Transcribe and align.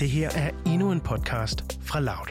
Det 0.00 0.10
her 0.10 0.30
er 0.30 0.50
endnu 0.66 0.92
en 0.92 1.00
podcast 1.00 1.78
fra 1.82 2.00
Loud. 2.00 2.26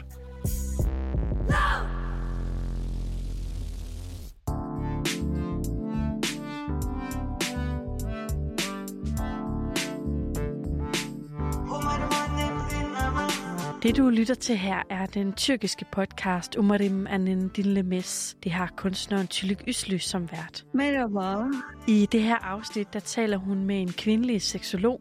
Det 13.82 13.96
du 13.96 14.08
lytter 14.08 14.34
til 14.34 14.56
her 14.56 14.82
er 14.90 15.06
den 15.06 15.32
tyrkiske 15.32 15.84
podcast 15.92 16.56
Umarim 16.56 17.06
Anin 17.06 17.48
Dinlemes. 17.48 18.36
Det 18.44 18.52
har 18.52 18.72
kunstneren 18.76 19.26
Tylik 19.26 19.58
Yslü 19.68 19.98
som 19.98 20.28
vært. 20.30 20.64
Merhaba. 20.74 21.50
I 21.88 22.08
det 22.12 22.22
her 22.22 22.36
afsnit, 22.36 22.92
der 22.92 23.00
taler 23.00 23.36
hun 23.36 23.64
med 23.64 23.82
en 23.82 23.92
kvindelig 23.92 24.42
seksolog, 24.42 25.00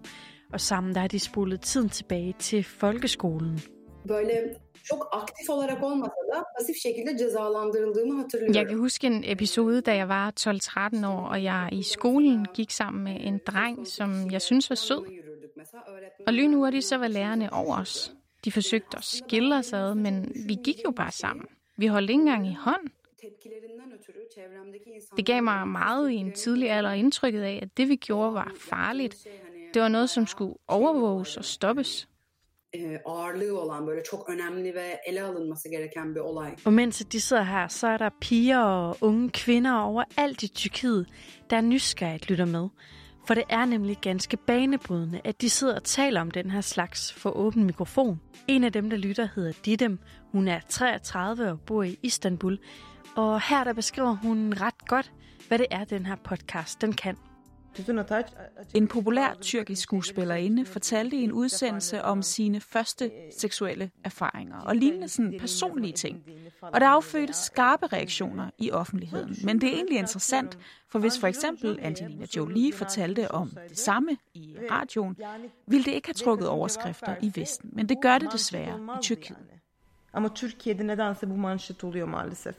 og 0.54 0.62
sammen 0.62 0.94
der 0.96 1.02
har 1.02 1.08
de 1.08 1.20
spolet 1.20 1.62
tiden 1.62 1.90
tilbage 1.90 2.34
til 2.40 2.64
folkeskolen. 2.64 3.60
böyle 4.10 4.56
çok 4.84 5.10
aktif 5.12 5.50
olarak 5.50 5.84
olmasa 5.84 6.22
da 6.34 6.46
pasif 6.58 6.78
şekilde 6.82 7.18
cezalandırıldığımı 7.18 8.16
hatırlıyorum. 8.22 8.56
Jeg 8.56 8.68
kan 8.68 8.78
huske 8.78 9.08
en 9.08 9.24
episode, 9.24 9.86
da 9.86 9.92
jeg 9.92 10.10
var 10.10 10.32
12-13 10.32 11.08
år, 11.08 11.28
og 11.30 11.44
jeg 11.44 11.70
i 11.72 11.84
skolen 11.84 12.46
gik 12.54 12.72
sammen 12.72 13.04
med 13.04 13.18
en 13.22 13.40
dreng, 13.48 13.88
som 13.88 14.32
jeg 14.32 14.42
synes 14.42 14.70
var 14.70 14.76
sød. 14.76 15.06
Og 16.28 16.34
lynhurtigt 16.34 16.86
så 16.86 16.98
var 16.98 17.08
lærerne 17.08 17.54
over 17.54 17.78
os. 17.78 18.14
De 18.46 18.52
forsøgte 18.52 18.98
at 18.98 19.04
skille 19.04 19.56
os 19.56 19.74
ad, 19.74 19.96
men 19.96 20.32
vi 20.48 20.58
gik 20.64 20.76
jo 20.86 20.92
bare 20.92 21.12
sammen. 21.12 21.46
Vi 21.78 21.88
holdt 21.88 22.10
ikke 22.10 22.22
engang 22.22 22.48
i 22.48 22.54
hånd. 22.60 22.90
Det 25.18 25.26
gav 25.26 25.44
mig 25.44 25.68
meget 25.68 26.12
i 26.12 26.16
en 26.16 26.32
tidlig 26.32 26.72
alder 26.72 26.92
indtrykket 26.92 27.42
af, 27.42 27.60
at 27.62 27.78
det 27.78 27.90
vi 27.90 27.96
gjorde 27.96 28.34
var 28.34 28.52
farligt. 28.60 29.28
Det 29.74 29.82
var 29.82 29.88
noget, 29.88 30.10
som 30.10 30.28
skulle 30.28 30.54
overvåges 30.68 31.38
og 31.38 31.46
stoppes. 31.46 32.08
ağırlığı 33.06 33.60
olan 33.62 33.88
böyle 33.88 34.04
çok 34.04 34.30
önemli 34.30 34.76
ve 34.76 35.02
ele 35.06 35.24
alınması 35.24 35.70
gereken 35.70 36.16
bir 36.16 36.20
olay. 36.20 36.56
Og 36.66 36.74
mens 36.74 37.02
de 37.14 37.20
sidder 37.20 37.44
her, 37.44 37.68
så 37.68 37.88
er 37.88 38.00
der 38.00 38.10
piger 38.22 38.60
og 38.60 38.98
unge 39.02 39.30
kvinder 39.30 39.74
overalt 39.74 40.44
i 40.44 40.48
Tyrkiet, 40.48 41.06
der 41.50 41.62
nysgerrigt 41.62 42.30
lytter 42.30 42.46
med. 42.46 42.70
For 43.28 43.34
det 43.34 43.44
er 43.50 43.66
nemlig 43.66 43.98
ganske 44.02 44.38
banebrydende, 44.38 45.22
at 45.24 45.42
de 45.42 45.50
sidder 45.50 45.76
og 45.76 45.84
taler 45.84 46.22
om 46.22 46.32
den 46.32 46.52
her 46.52 46.62
slags 46.62 47.14
for 47.14 47.30
åben 47.30 47.64
mikrofon. 47.64 48.22
En 48.48 48.64
af 48.64 48.72
dem, 48.72 48.90
der 48.90 48.98
lytter, 48.98 49.28
hedder 49.36 49.54
Didem. 49.66 50.00
Hun 50.32 50.48
er 50.48 50.60
33 50.70 51.52
og 51.52 51.60
bor 51.62 51.84
i 51.84 52.00
Istanbul. 52.04 52.58
Og 53.16 53.42
her 53.50 53.64
der 53.64 53.74
beskriver 53.74 54.16
hun 54.16 54.54
ret 54.62 54.88
godt, 54.88 55.12
hvad 55.48 55.58
det 55.58 55.68
er, 55.72 55.84
den 55.84 56.06
her 56.06 56.16
podcast 56.16 56.82
den 56.82 56.94
kan. 56.94 57.29
En 58.74 58.88
populær 58.88 59.34
tyrkisk 59.42 59.82
skuespillerinde 59.82 60.66
fortalte 60.66 61.16
i 61.16 61.24
en 61.24 61.32
udsendelse 61.32 62.04
om 62.04 62.22
sine 62.22 62.60
første 62.60 63.12
seksuelle 63.38 63.92
erfaringer 64.04 64.60
og 64.60 64.76
lignende 64.76 65.08
sådan 65.08 65.36
personlige 65.40 65.94
ting. 65.94 66.24
Og 66.62 66.82
det 66.82 66.86
affødte 66.86 67.34
skarpe 67.34 67.88
reaktioner 67.88 68.50
i 68.58 68.72
offentligheden. 68.72 69.36
Men 69.44 69.62
det 69.62 69.70
er 69.70 69.74
egentlig 69.74 69.98
interessant, 69.98 70.58
for 70.88 71.00
hvis 71.00 71.20
for 71.20 71.28
eksempel 71.28 71.80
Angelina 71.82 72.26
Jolie 72.36 72.74
fortalte 72.74 73.32
om 73.32 73.52
det 73.70 73.80
samme 73.80 74.18
i 74.34 74.56
radioen, 74.72 75.18
ville 75.68 75.86
det 75.86 75.92
ikke 75.92 76.08
have 76.08 76.14
trukket 76.14 76.48
overskrifter 76.48 77.16
i 77.22 77.32
Vesten. 77.36 77.70
Men 77.74 77.90
det 77.90 77.98
gør 78.02 78.18
det 78.18 78.32
desværre 78.32 78.80
i 79.00 79.02
Tyrkiet. 79.02 79.38
Ama 80.14 80.28
Türkiye'de 80.28 80.84
nedense 80.84 81.28
bu 81.28 81.36
manşet 81.36 81.84
oluyor 81.84 82.06
maalesef. 82.06 82.56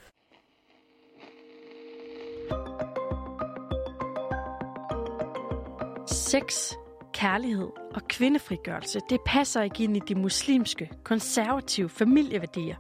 Sex, 6.30 6.74
kærlighed 7.12 7.68
og 7.94 8.08
kvindefrigørelse, 8.08 9.00
det 9.10 9.20
passer 9.26 9.62
ikke 9.62 9.84
ind 9.84 9.96
i 9.96 10.00
de 10.08 10.14
muslimske, 10.14 10.90
konservative 11.04 11.88
familieværdier, 11.88 12.76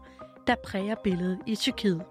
der 0.46 0.54
præger 0.64 0.94
billedet 1.04 1.38
i 1.46 1.56
Tyrkiet. 1.56 2.02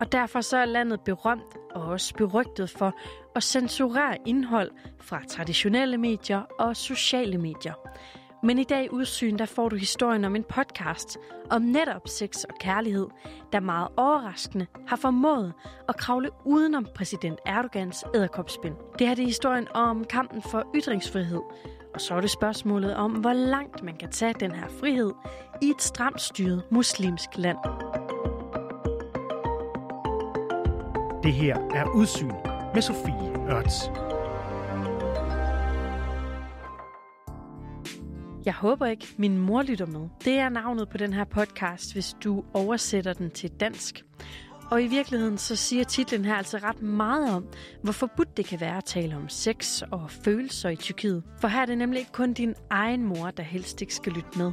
Og 0.00 0.12
derfor 0.12 0.40
så 0.40 0.56
er 0.56 0.64
landet 0.64 1.00
berømt 1.00 1.56
og 1.74 1.82
også 1.82 2.14
berygtet 2.14 2.70
for 2.70 2.92
at 3.36 3.42
censurere 3.42 4.16
indhold 4.26 4.70
fra 5.00 5.22
traditionelle 5.28 5.98
medier 5.98 6.42
og 6.58 6.76
sociale 6.76 7.38
medier. 7.38 7.74
Men 8.44 8.58
i 8.58 8.64
dag 8.64 8.84
i 8.84 8.88
udsyn, 8.88 9.38
der 9.38 9.46
får 9.46 9.68
du 9.68 9.76
historien 9.76 10.24
om 10.24 10.36
en 10.36 10.44
podcast 10.44 11.18
om 11.50 11.62
netop 11.62 12.08
sex 12.08 12.44
og 12.44 12.54
kærlighed, 12.60 13.06
der 13.52 13.60
meget 13.60 13.88
overraskende 13.96 14.66
har 14.86 14.96
formået 14.96 15.52
at 15.88 15.96
kravle 15.96 16.30
udenom 16.44 16.86
præsident 16.94 17.38
Erdogans 17.46 18.04
æderkopspind. 18.14 18.74
Det 18.98 19.06
her 19.06 19.14
det 19.14 19.22
er 19.22 19.26
historien 19.26 19.68
om 19.74 20.04
kampen 20.04 20.42
for 20.42 20.66
ytringsfrihed, 20.74 21.40
og 21.94 22.00
så 22.00 22.14
er 22.14 22.20
det 22.20 22.30
spørgsmålet 22.30 22.94
om, 22.94 23.12
hvor 23.12 23.32
langt 23.32 23.82
man 23.82 23.96
kan 23.96 24.10
tage 24.10 24.34
den 24.40 24.52
her 24.52 24.68
frihed 24.80 25.12
i 25.62 25.66
et 25.66 25.82
stramt 25.82 26.20
styret 26.20 26.62
muslimsk 26.70 27.28
land. 27.36 27.58
Det 31.22 31.32
her 31.32 31.56
er 31.74 31.84
Udsyn 31.94 32.32
med 32.74 32.82
Sofie 32.82 33.50
Ørts. 33.50 34.13
Jeg 38.44 38.54
håber 38.54 38.86
ikke, 38.86 39.06
min 39.16 39.38
mor 39.38 39.62
lytter 39.62 39.86
med. 39.86 40.08
Det 40.24 40.38
er 40.38 40.48
navnet 40.48 40.88
på 40.88 40.98
den 40.98 41.12
her 41.12 41.24
podcast, 41.24 41.92
hvis 41.92 42.16
du 42.24 42.44
oversætter 42.54 43.12
den 43.12 43.30
til 43.30 43.50
dansk. 43.50 44.04
Og 44.70 44.82
i 44.82 44.86
virkeligheden 44.86 45.38
så 45.38 45.56
siger 45.56 45.84
titlen 45.84 46.24
her 46.24 46.34
altså 46.34 46.58
ret 46.58 46.82
meget 46.82 47.34
om, 47.34 47.46
hvor 47.82 47.92
forbudt 47.92 48.36
det 48.36 48.44
kan 48.44 48.60
være 48.60 48.76
at 48.76 48.84
tale 48.84 49.16
om 49.16 49.28
sex 49.28 49.82
og 49.82 50.10
følelser 50.10 50.68
i 50.68 50.76
Tyrkiet. 50.76 51.22
For 51.40 51.48
her 51.48 51.62
er 51.62 51.66
det 51.66 51.78
nemlig 51.78 51.98
ikke 51.98 52.12
kun 52.12 52.32
din 52.32 52.54
egen 52.70 53.04
mor, 53.04 53.30
der 53.30 53.42
helst 53.42 53.80
ikke 53.80 53.94
skal 53.94 54.12
lytte 54.12 54.38
med. 54.38 54.52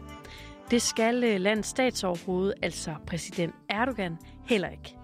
Det 0.72 0.81
skal 0.81 1.23
øh, 1.23 1.40
landets 1.40 1.69
statsoverhoved, 1.69 2.53
altså 2.62 2.96
præsident 3.08 3.56
Erdogan, 3.69 4.18
heller 4.47 4.69
ikke. 4.69 5.01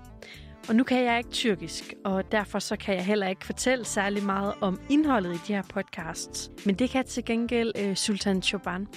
Og 0.70 0.76
nu 0.76 0.84
kan 0.84 1.04
jeg 1.04 1.18
ikke 1.18 1.30
tyrkisk, 1.30 1.94
og 2.06 2.32
derfor 2.32 2.60
så 2.60 2.76
kan 2.78 2.96
jeg 2.96 3.06
heller 3.06 3.28
ikke 3.28 3.46
fortælle 3.46 3.86
særlig 3.86 4.24
meget 4.24 4.54
om 4.62 4.80
indholdet 4.90 5.34
i 5.34 5.38
de 5.48 5.54
her 5.54 5.64
podcasts. 5.74 6.52
Men 6.66 6.76
det 6.76 6.90
kan 6.90 7.06
til 7.06 7.26
gengæld 7.26 7.74
øh, 7.80 7.96
Sultan 7.96 8.42
Choban, 8.42 8.88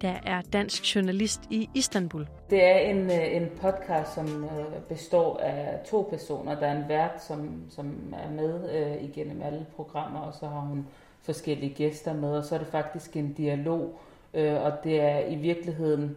der 0.00 0.14
er 0.26 0.40
dansk 0.52 0.96
journalist 0.96 1.40
i 1.50 1.68
Istanbul. 1.74 2.26
Det 2.50 2.64
er 2.64 2.78
en, 2.78 3.10
øh, 3.10 3.36
en 3.36 3.48
podcast, 3.60 4.14
som 4.14 4.44
øh, 4.44 4.82
består 4.88 5.38
af 5.38 5.78
to 5.90 6.06
personer. 6.10 6.60
Der 6.60 6.66
er 6.66 6.76
en 6.76 6.88
vært, 6.88 7.22
som, 7.28 7.62
som 7.68 8.14
er 8.24 8.30
med 8.30 8.70
øh, 8.74 9.04
igennem 9.04 9.42
alle 9.42 9.66
programmer, 9.76 10.20
og 10.20 10.34
så 10.34 10.46
har 10.46 10.60
hun 10.60 10.86
forskellige 11.22 11.74
gæster 11.74 12.14
med, 12.14 12.36
og 12.36 12.44
så 12.44 12.54
er 12.54 12.58
det 12.58 12.68
faktisk 12.68 13.16
en 13.16 13.32
dialog, 13.32 14.00
øh, 14.34 14.62
og 14.62 14.72
det 14.84 15.00
er 15.00 15.26
i 15.26 15.34
virkeligheden, 15.34 16.16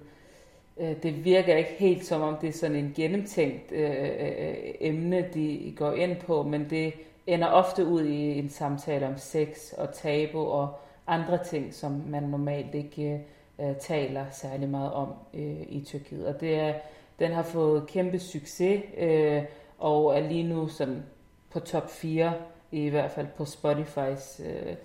øh, 0.78 1.04
det 1.04 1.26
virker 1.26 1.56
ikke 1.56 1.76
helt 1.78 2.06
som 2.06 2.22
om 2.22 2.38
det 2.42 2.50
er 2.50 2.54
sådan 2.54 2.76
en 2.76 2.94
gennemtænkt 2.96 3.72
øh, 3.72 3.92
øh, 4.20 4.56
emne, 4.80 5.30
de 5.34 5.74
går 5.78 5.92
ind 5.92 6.16
på, 6.16 6.44
men 6.44 6.70
det 6.70 6.94
ender 7.28 7.48
ofte 7.48 7.86
ud 7.86 8.04
i 8.04 8.40
en 8.40 8.50
samtale 8.50 9.08
om 9.08 9.18
sex 9.18 9.74
og 9.78 9.94
tabu 9.94 10.40
og 10.40 10.80
andre 11.08 11.44
ting, 11.44 11.74
som 11.74 12.04
man 12.08 12.24
normalt 12.24 12.76
ikke 12.76 13.26
øh, 13.62 13.76
taler 13.80 14.26
særlig 14.32 14.70
meget 14.70 14.94
om 14.94 15.14
øh, 15.34 15.62
i 15.70 15.84
Tyrkiet. 15.86 16.28
Og 16.28 16.42
det 16.42 16.56
er, 16.56 16.74
den 17.20 17.32
har 17.32 17.44
fået 17.44 17.88
kæmpe 17.88 18.20
succes 18.20 18.84
øh, 18.98 19.44
og 19.78 20.18
er 20.18 20.30
lige 20.30 20.44
nu 20.44 20.68
sådan 20.68 21.04
på 21.50 21.60
top 21.60 21.90
4, 21.90 22.34
i 22.72 22.90
hvert 22.90 23.12
fald 23.12 23.28
på 23.38 23.46
Spotifys 23.46 24.42
øh, 24.46 24.76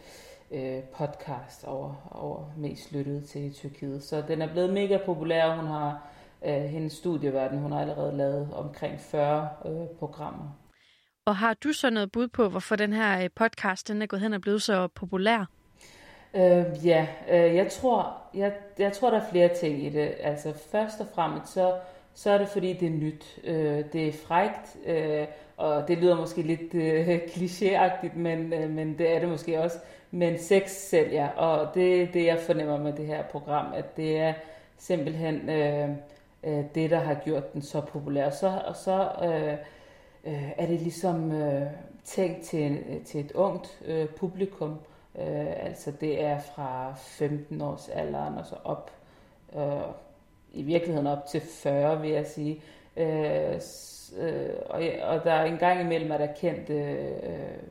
øh, 0.51 0.83
podcast 0.83 1.65
over, 1.65 1.95
over 2.11 2.53
mest 2.57 2.93
lyttet 2.93 3.25
til 3.25 3.45
i 3.45 3.53
Tyrkiet. 3.53 4.03
Så 4.03 4.23
den 4.29 4.43
er 4.43 4.53
blevet 4.53 4.73
mega 4.73 4.99
populær. 5.07 5.57
Hun 5.57 5.67
har 5.67 6.09
øh, 6.47 6.63
hendes 6.63 6.93
studieverden, 6.93 7.59
hun 7.59 7.73
har 7.73 7.81
allerede 7.81 8.17
lavet 8.17 8.49
omkring 8.53 9.01
40 9.01 9.49
øh, 9.67 9.87
programmer. 9.99 10.59
Og 11.27 11.37
har 11.37 11.55
du 11.55 11.73
så 11.73 11.91
noget 11.91 12.13
bud 12.13 12.29
på, 12.29 12.49
hvorfor 12.49 12.77
den 12.77 12.93
her 12.93 13.23
øh, 13.23 13.31
podcast 13.35 13.89
den 13.89 14.03
er 14.03 14.07
gået 14.07 14.23
hen 14.23 14.33
og 14.33 14.41
blevet 14.41 14.63
så 14.63 14.89
populær? 14.95 15.45
Øh, 16.35 16.87
ja, 16.87 17.07
øh, 17.31 17.55
jeg, 17.55 17.73
tror, 17.73 18.17
jeg, 18.35 18.53
jeg 18.79 18.93
tror, 18.93 19.11
der 19.11 19.21
er 19.21 19.31
flere 19.31 19.55
ting 19.55 19.85
i 19.85 19.89
det. 19.89 20.15
Altså 20.21 20.53
først 20.73 21.01
og 21.01 21.07
fremmest, 21.15 21.53
så, 21.53 21.75
så 22.15 22.31
er 22.31 22.39
det 22.39 22.49
fordi, 22.49 22.73
det 22.73 22.87
er 22.87 22.93
nyt. 22.93 23.41
Øh, 23.45 23.85
det 23.93 24.09
er 24.09 24.13
frægt, 24.27 24.77
øh, 24.87 25.27
og 25.59 25.89
det 25.89 25.99
lyder 25.99 26.17
måske 26.17 26.43
lidt 26.43 26.75
øh, 26.75 27.19
klichéagtigt, 27.35 28.17
men, 28.19 28.53
øh, 28.53 28.71
men 28.71 28.99
det 28.99 29.17
er 29.17 29.21
det 29.21 29.29
måske 29.29 29.61
også. 29.61 29.79
Men 30.11 30.39
sex 30.39 30.71
sælger, 30.71 31.29
og 31.29 31.75
det 31.75 32.03
er 32.03 32.07
det, 32.07 32.27
jeg 32.27 32.39
fornemmer 32.39 32.79
med 32.79 32.93
det 32.93 33.07
her 33.07 33.23
program, 33.23 33.73
at 33.73 33.97
det 33.97 34.19
er 34.19 34.33
simpelthen 34.79 35.51
øh, 35.51 35.89
øh, 36.45 36.65
det, 36.75 36.91
der 36.91 36.99
har 36.99 37.15
gjort 37.15 37.53
den 37.53 37.63
så 37.63 37.81
populær. 37.81 38.31
Så, 38.31 38.61
og 38.67 38.77
så 38.77 39.09
øh, 39.23 39.53
øh, 40.25 40.51
er 40.59 40.67
det 40.67 40.81
ligesom 40.81 41.33
øh, 41.33 41.63
tænkt 42.05 42.43
til, 42.43 42.79
til 43.05 43.21
et 43.21 43.33
ungt 43.33 43.81
øh, 43.87 44.09
publikum, 44.09 44.79
Øh, 45.19 45.65
altså 45.67 45.91
det 45.91 46.23
er 46.23 46.39
fra 46.39 46.95
15 46.97 47.61
års 47.61 47.89
alderen 47.89 48.39
og 48.39 48.47
så 48.47 48.55
op, 48.65 48.91
øh, 49.57 49.63
i 50.53 50.63
virkeligheden 50.63 51.07
op 51.07 51.27
til 51.27 51.41
40 51.41 52.01
vil 52.01 52.11
jeg 52.11 52.27
sige. 52.27 52.63
Øh, 52.97 53.61
øh, 54.19 54.51
og, 54.67 54.83
og 55.03 55.25
der 55.25 55.33
er 55.33 55.45
en 55.45 55.59
gang 55.59 55.81
imellem, 55.81 56.13
at 56.13 56.21
der 56.21 56.27
er 56.27 56.35
kendte, 56.35 56.75
øh, 56.75 57.63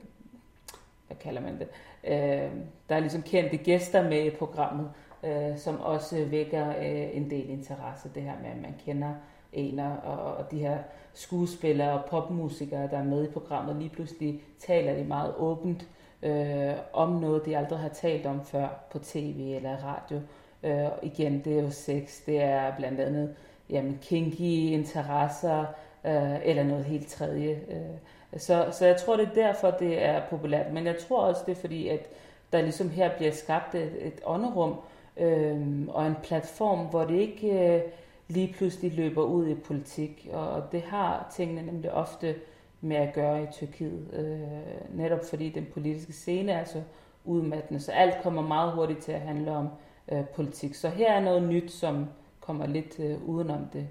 hvad 1.08 1.18
kalder 1.20 1.42
man 1.42 1.60
det, 1.60 1.68
øh, 2.04 2.52
der 2.90 2.96
er 2.96 3.00
ligesom 3.00 3.22
kendte 3.22 3.58
gæster 3.58 4.10
med 4.10 4.26
i 4.26 4.30
programmet. 4.30 4.92
øh, 5.24 5.58
som 5.58 5.82
også 5.82 6.26
vækker 6.26 6.70
øh, 6.70 7.18
en 7.18 7.30
del 7.30 7.50
interesse. 7.50 8.10
Det 8.16 8.24
her 8.24 8.34
med, 8.42 8.50
at 8.50 8.62
man 8.62 8.76
kender 8.86 9.14
en 9.54 9.80
og, 9.80 10.36
og 10.36 10.52
de 10.52 10.60
her 10.60 10.78
skuespillere 11.14 11.92
og 11.92 12.06
popmusikere, 12.06 12.88
der 12.92 12.98
er 12.98 13.04
med 13.04 13.28
i 13.28 13.32
programmet, 13.32 13.76
lige 13.76 13.90
pludselig 13.90 14.42
taler 14.60 14.96
de 14.96 15.04
meget 15.04 15.34
åbent 15.38 15.88
øh, 16.24 16.74
om 16.94 17.10
noget, 17.10 17.46
de 17.46 17.58
aldrig 17.58 17.80
har 17.80 17.90
talt 17.90 18.26
om 18.26 18.46
før 18.46 18.68
på 18.92 19.00
tv 19.00 19.54
eller 19.56 19.78
radio. 19.84 20.22
Øh, 20.64 20.90
igen, 21.04 21.42
det 21.46 21.58
er 21.58 21.62
jo 21.62 21.70
sex, 21.70 22.26
det 22.26 22.42
er 22.42 22.76
blandt 22.78 23.00
andet 23.00 23.36
jamen, 23.70 24.00
kinky 24.02 24.72
interesser 24.72 25.66
øh, 26.06 26.46
eller 26.46 26.64
noget 26.64 26.86
helt 26.86 27.08
tredje. 27.08 27.60
Øh. 27.70 28.40
Så, 28.40 28.68
så 28.72 28.86
jeg 28.86 28.98
tror, 28.98 29.16
det 29.16 29.28
er 29.28 29.34
derfor, 29.34 29.72
det 29.72 30.04
er 30.04 30.22
populært. 30.30 30.74
Men 30.74 30.86
jeg 30.86 30.98
tror 30.98 31.22
også, 31.22 31.42
det 31.46 31.52
er 31.52 31.62
fordi, 31.62 31.88
at 31.88 32.10
der 32.52 32.62
ligesom 32.62 32.90
her 32.90 33.18
bliver 33.18 33.32
skabt 33.32 33.76
et, 33.76 34.08
et 34.08 34.22
ånderum 34.26 34.76
øh, 35.18 35.88
og 35.88 36.08
en 36.08 36.16
platform, 36.24 36.80
hvor 36.80 37.04
det 37.04 37.20
ikke 37.20 37.76
øh, 37.76 37.82
lige 38.28 38.54
pludselig 38.54 38.94
løber 38.94 39.24
ud 39.24 39.48
i 39.48 39.56
politik. 39.56 40.30
Og 40.34 40.64
det 40.72 40.82
har 40.82 41.32
tingene 41.36 41.62
nemlig 41.62 41.94
ofte 41.94 42.36
med 42.82 42.98
at 42.98 43.14
gøre 43.14 43.44
i 43.44 43.46
Tyrkiet. 43.52 44.08
Øh, 44.14 44.98
netop 44.98 45.26
fordi 45.30 45.50
den 45.50 45.68
politiske 45.74 46.14
scene 46.14 46.52
er 46.52 46.64
så 46.64 46.82
udmattende, 47.26 47.80
så 47.80 47.92
alt 47.92 48.16
kommer 48.24 48.42
meget 48.42 48.72
hurtigt 48.72 49.00
til 49.00 49.12
at 49.12 49.22
handle 49.22 49.52
om 49.52 49.70
øh, 50.12 50.26
politik. 50.36 50.76
Så 50.76 50.90
her 50.90 51.12
er 51.14 51.20
noget 51.20 51.44
nyt, 51.44 51.72
som 51.72 52.06
kommer 52.40 52.68
lidt 52.68 53.00
øh, 53.00 53.30
udenom 53.30 53.66
det. 53.74 53.88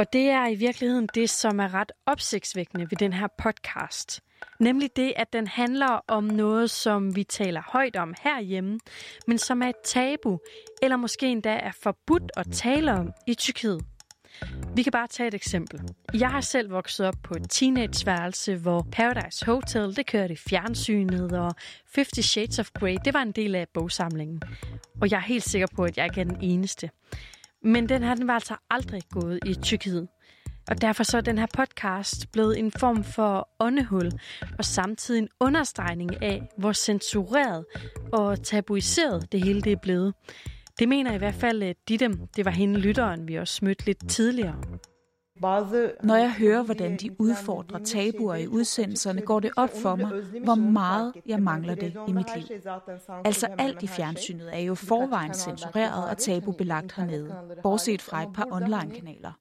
Og 0.00 0.12
det 0.12 0.28
er 0.30 0.46
i 0.46 0.54
virkeligheden 0.54 1.08
det, 1.14 1.30
som 1.30 1.60
er 1.60 1.74
ret 1.74 1.92
opsigtsvækkende 2.06 2.86
ved 2.90 2.96
den 2.98 3.12
her 3.12 3.26
podcast. 3.38 4.20
Nemlig 4.60 4.96
det, 4.96 5.12
at 5.16 5.32
den 5.32 5.46
handler 5.46 6.00
om 6.08 6.24
noget, 6.24 6.70
som 6.70 7.16
vi 7.16 7.24
taler 7.24 7.62
højt 7.66 7.96
om 7.96 8.14
herhjemme, 8.22 8.78
men 9.26 9.38
som 9.38 9.62
er 9.62 9.68
et 9.68 9.80
tabu, 9.84 10.38
eller 10.82 10.96
måske 10.96 11.26
endda 11.26 11.52
er 11.52 11.72
forbudt 11.82 12.32
at 12.36 12.46
tale 12.52 12.92
om 12.92 13.12
i 13.26 13.34
Tyrkiet. 13.34 13.80
Vi 14.74 14.82
kan 14.82 14.92
bare 14.92 15.06
tage 15.06 15.26
et 15.26 15.34
eksempel. 15.34 15.80
Jeg 16.14 16.30
har 16.30 16.40
selv 16.40 16.70
vokset 16.70 17.06
op 17.06 17.14
på 17.22 17.34
et 17.34 17.50
teenageværelse, 17.50 18.56
hvor 18.56 18.86
Paradise 18.92 19.46
Hotel, 19.46 19.96
det 19.96 20.06
kørte 20.06 20.32
i 20.32 20.36
fjernsynet, 20.36 21.32
og 21.32 21.54
Fifty 21.94 22.20
Shades 22.20 22.58
of 22.58 22.70
Grey, 22.74 22.96
det 23.04 23.14
var 23.14 23.22
en 23.22 23.32
del 23.32 23.54
af 23.54 23.66
bogsamlingen. 23.74 24.42
Og 25.00 25.10
jeg 25.10 25.16
er 25.16 25.20
helt 25.20 25.44
sikker 25.44 25.66
på, 25.76 25.84
at 25.84 25.96
jeg 25.96 26.04
ikke 26.04 26.20
er 26.20 26.24
den 26.24 26.38
eneste. 26.40 26.90
Men 27.62 27.88
den 27.88 28.02
her, 28.02 28.14
den 28.14 28.26
var 28.26 28.34
altså 28.34 28.56
aldrig 28.70 29.02
gået 29.10 29.38
i 29.46 29.54
Tyrkiet. 29.54 30.08
Og 30.68 30.80
derfor 30.80 31.04
så 31.04 31.16
er 31.16 31.20
den 31.20 31.38
her 31.38 31.46
podcast 31.56 32.32
blevet 32.32 32.58
en 32.58 32.72
form 32.72 33.04
for 33.04 33.48
åndehul, 33.60 34.10
og 34.58 34.64
samtidig 34.64 35.18
en 35.18 35.28
understregning 35.40 36.22
af, 36.22 36.42
hvor 36.58 36.72
censureret 36.72 37.64
og 38.12 38.42
tabuiseret 38.42 39.32
det 39.32 39.44
hele 39.44 39.62
det 39.62 39.72
er 39.72 39.76
blevet. 39.82 40.14
Det 40.78 40.88
mener 40.88 41.14
i 41.14 41.18
hvert 41.18 41.34
fald 41.34 41.74
de 41.88 41.98
dem. 41.98 42.20
Det 42.36 42.44
var 42.44 42.50
hende 42.50 42.80
lytteren, 42.80 43.28
vi 43.28 43.34
også 43.34 43.64
mødte 43.64 43.86
lidt 43.86 44.08
tidligere. 44.08 44.62
Når 45.40 46.14
jeg 46.14 46.32
hører, 46.32 46.62
hvordan 46.62 46.96
de 46.96 47.20
udfordrer 47.20 47.78
tabuer 47.78 48.34
i 48.34 48.46
udsendelserne, 48.46 49.20
går 49.20 49.40
det 49.40 49.50
op 49.56 49.70
for 49.82 49.96
mig, 49.96 50.10
hvor 50.44 50.54
meget 50.54 51.12
jeg 51.26 51.42
mangler 51.42 51.74
det 51.74 51.96
i 52.08 52.12
mit 52.12 52.26
liv. 52.36 52.58
Altså 53.24 53.46
alt 53.58 53.82
i 53.82 53.86
fjernsynet 53.86 54.54
er 54.56 54.60
jo 54.60 54.74
forvejen 54.74 55.34
censureret 55.34 56.10
og 56.10 56.18
tabubelagt 56.18 56.92
hernede, 56.92 57.34
bortset 57.62 58.02
fra 58.02 58.22
et 58.22 58.28
par 58.34 58.46
online-kanaler. 58.50 59.32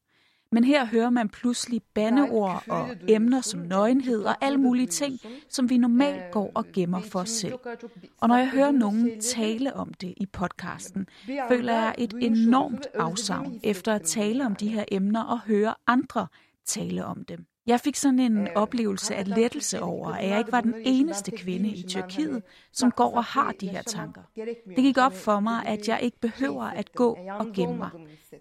Men 0.51 0.63
her 0.63 0.86
hører 0.86 1.10
man 1.10 1.30
pludselig 1.30 1.81
bandeord 1.94 2.63
og 2.68 2.90
emner 3.07 3.42
som 3.42 3.60
nøgenhed 3.60 4.24
og 4.24 4.36
alle 4.42 4.57
mulige 4.57 4.88
ting, 4.88 5.19
som 5.50 5.69
vi 5.69 5.78
normalt 5.78 6.31
går 6.31 6.51
og 6.56 6.66
gemmer 6.74 7.01
for 7.01 7.19
os 7.19 7.30
selv. 7.30 7.54
Og 8.22 8.28
når 8.28 8.38
jeg 8.38 8.50
hører 8.50 8.72
nogen 8.72 9.22
tale 9.22 9.74
om 9.74 9.94
det 9.94 10.13
i 10.18 10.25
podcasten, 10.25 11.07
føler 11.50 11.74
jeg 11.74 11.96
et 11.98 12.13
enormt 12.22 12.88
afsavn 12.96 13.60
efter 13.63 13.94
at 13.94 14.01
tale 14.01 14.46
om 14.46 14.56
de 14.56 14.68
her 14.68 14.86
emner 14.92 15.24
og 15.24 15.40
høre 15.40 15.75
andre 15.88 16.28
tale 16.66 17.06
om 17.06 17.25
dem. 17.25 17.46
Jeg 17.69 17.80
fik 17.80 17.95
sådan 17.95 18.19
en 18.19 18.48
oplevelse 18.56 19.16
af 19.16 19.27
lettelse 19.27 19.81
over, 19.81 20.12
at 20.12 20.30
jeg 20.30 20.39
ikke 20.39 20.51
var 20.51 20.62
den 20.62 20.75
eneste 20.86 21.31
kvinde 21.31 21.69
i 21.69 21.83
Tyrkiet, 21.88 22.44
som 22.71 22.92
går 22.92 23.16
og 23.16 23.24
har 23.24 23.51
de 23.51 23.68
her 23.68 23.81
tanker. 23.81 24.21
Det 24.75 24.75
gik 24.75 24.98
op 24.98 25.13
for 25.13 25.39
mig, 25.39 25.66
at 25.66 25.88
jeg 25.88 26.00
ikke 26.01 26.19
behøver 26.19 26.63
at 26.63 26.92
gå 26.92 27.18
og 27.30 27.48
gemme 27.54 27.77
mig. 27.77 27.89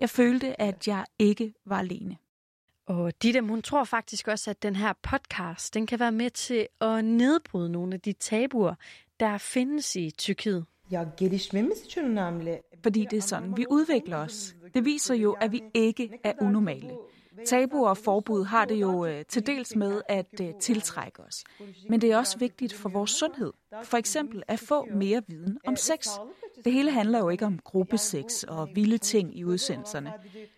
Jeg 0.00 0.10
følte, 0.10 0.60
at 0.60 0.88
jeg 0.88 1.04
ikke 1.18 1.54
var 1.66 1.78
alene. 1.78 2.16
Og 2.86 3.22
Ditte, 3.22 3.40
hun 3.40 3.62
tror 3.62 3.84
faktisk 3.84 4.28
også, 4.28 4.50
at 4.50 4.62
den 4.62 4.76
her 4.76 4.92
podcast, 5.02 5.74
den 5.74 5.86
kan 5.86 6.00
være 6.00 6.12
med 6.12 6.30
til 6.30 6.66
at 6.80 7.04
nedbryde 7.04 7.68
nogle 7.72 7.94
af 7.94 8.00
de 8.00 8.12
tabuer, 8.12 8.74
der 9.20 9.38
findes 9.38 9.96
i 9.96 10.10
Tyrkiet. 10.10 10.64
Ja, 10.90 11.04
gelişmemiz 11.16 11.84
için 11.84 12.04
önemli. 12.04 12.58
Fordi 12.82 13.06
det 13.10 13.16
er 13.16 13.22
sådan, 13.22 13.56
vi 13.56 13.66
udvikler 13.70 14.16
os. 14.16 14.54
Det 14.74 14.84
viser 14.84 15.14
jo, 15.14 15.32
at 15.32 15.52
vi 15.52 15.62
ikke 15.74 16.10
er 16.24 16.32
unormale. 16.40 16.90
Tabuer 17.46 17.88
og 17.88 17.96
forbud 17.96 18.44
har 18.44 18.64
det 18.64 18.74
jo 18.74 19.06
øh, 19.06 19.24
til 19.24 19.46
dels 19.46 19.76
med 19.76 20.02
at 20.08 20.40
øh, 20.42 20.54
tiltrække 20.60 21.22
os. 21.22 21.44
Men 21.88 22.00
det 22.00 22.12
er 22.12 22.16
også 22.16 22.38
vigtigt 22.38 22.72
for 22.72 22.88
vores 22.88 23.10
sundhed. 23.10 23.52
For 23.82 23.96
eksempel 23.96 24.42
at 24.48 24.58
få 24.58 24.84
mere 24.84 25.22
viden 25.28 25.58
om 25.66 25.76
sex. 25.76 26.08
Det 26.64 26.72
hele 26.72 26.90
handler 26.90 27.18
jo 27.18 27.28
ikke 27.28 27.46
om 27.46 27.58
gruppesex 27.64 28.42
og 28.42 28.68
vilde 28.74 28.98
ting 28.98 29.38
i 29.38 29.44
udsendelserne. 29.44 30.12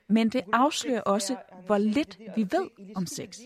Men 0.08 0.28
det 0.28 0.42
afslører 0.52 1.00
også, 1.00 1.36
hvor 1.66 1.78
lidt 1.78 2.18
vi 2.36 2.42
ved 2.42 2.70
om 2.94 3.06
sex. 3.06 3.38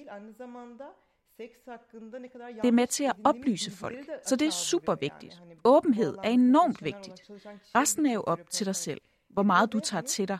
Det 2.62 2.68
er 2.68 2.72
med 2.72 2.86
til 2.86 3.04
at 3.04 3.12
oplyse 3.24 3.70
folk, 3.70 3.96
så 4.26 4.36
det 4.36 4.46
er 4.46 4.50
super 4.50 4.94
vigtigt. 4.94 5.42
Åbenhed 5.64 6.16
er 6.24 6.30
enormt 6.30 6.84
vigtigt. 6.84 7.30
Resten 7.74 8.06
er 8.06 8.12
jo 8.12 8.20
op 8.20 8.40
til 8.50 8.66
dig 8.66 8.76
selv 8.76 9.00
hvor 9.34 9.42
meget 9.42 9.72
du 9.72 9.80
tager 9.80 10.02
til 10.02 10.28
dig. 10.28 10.38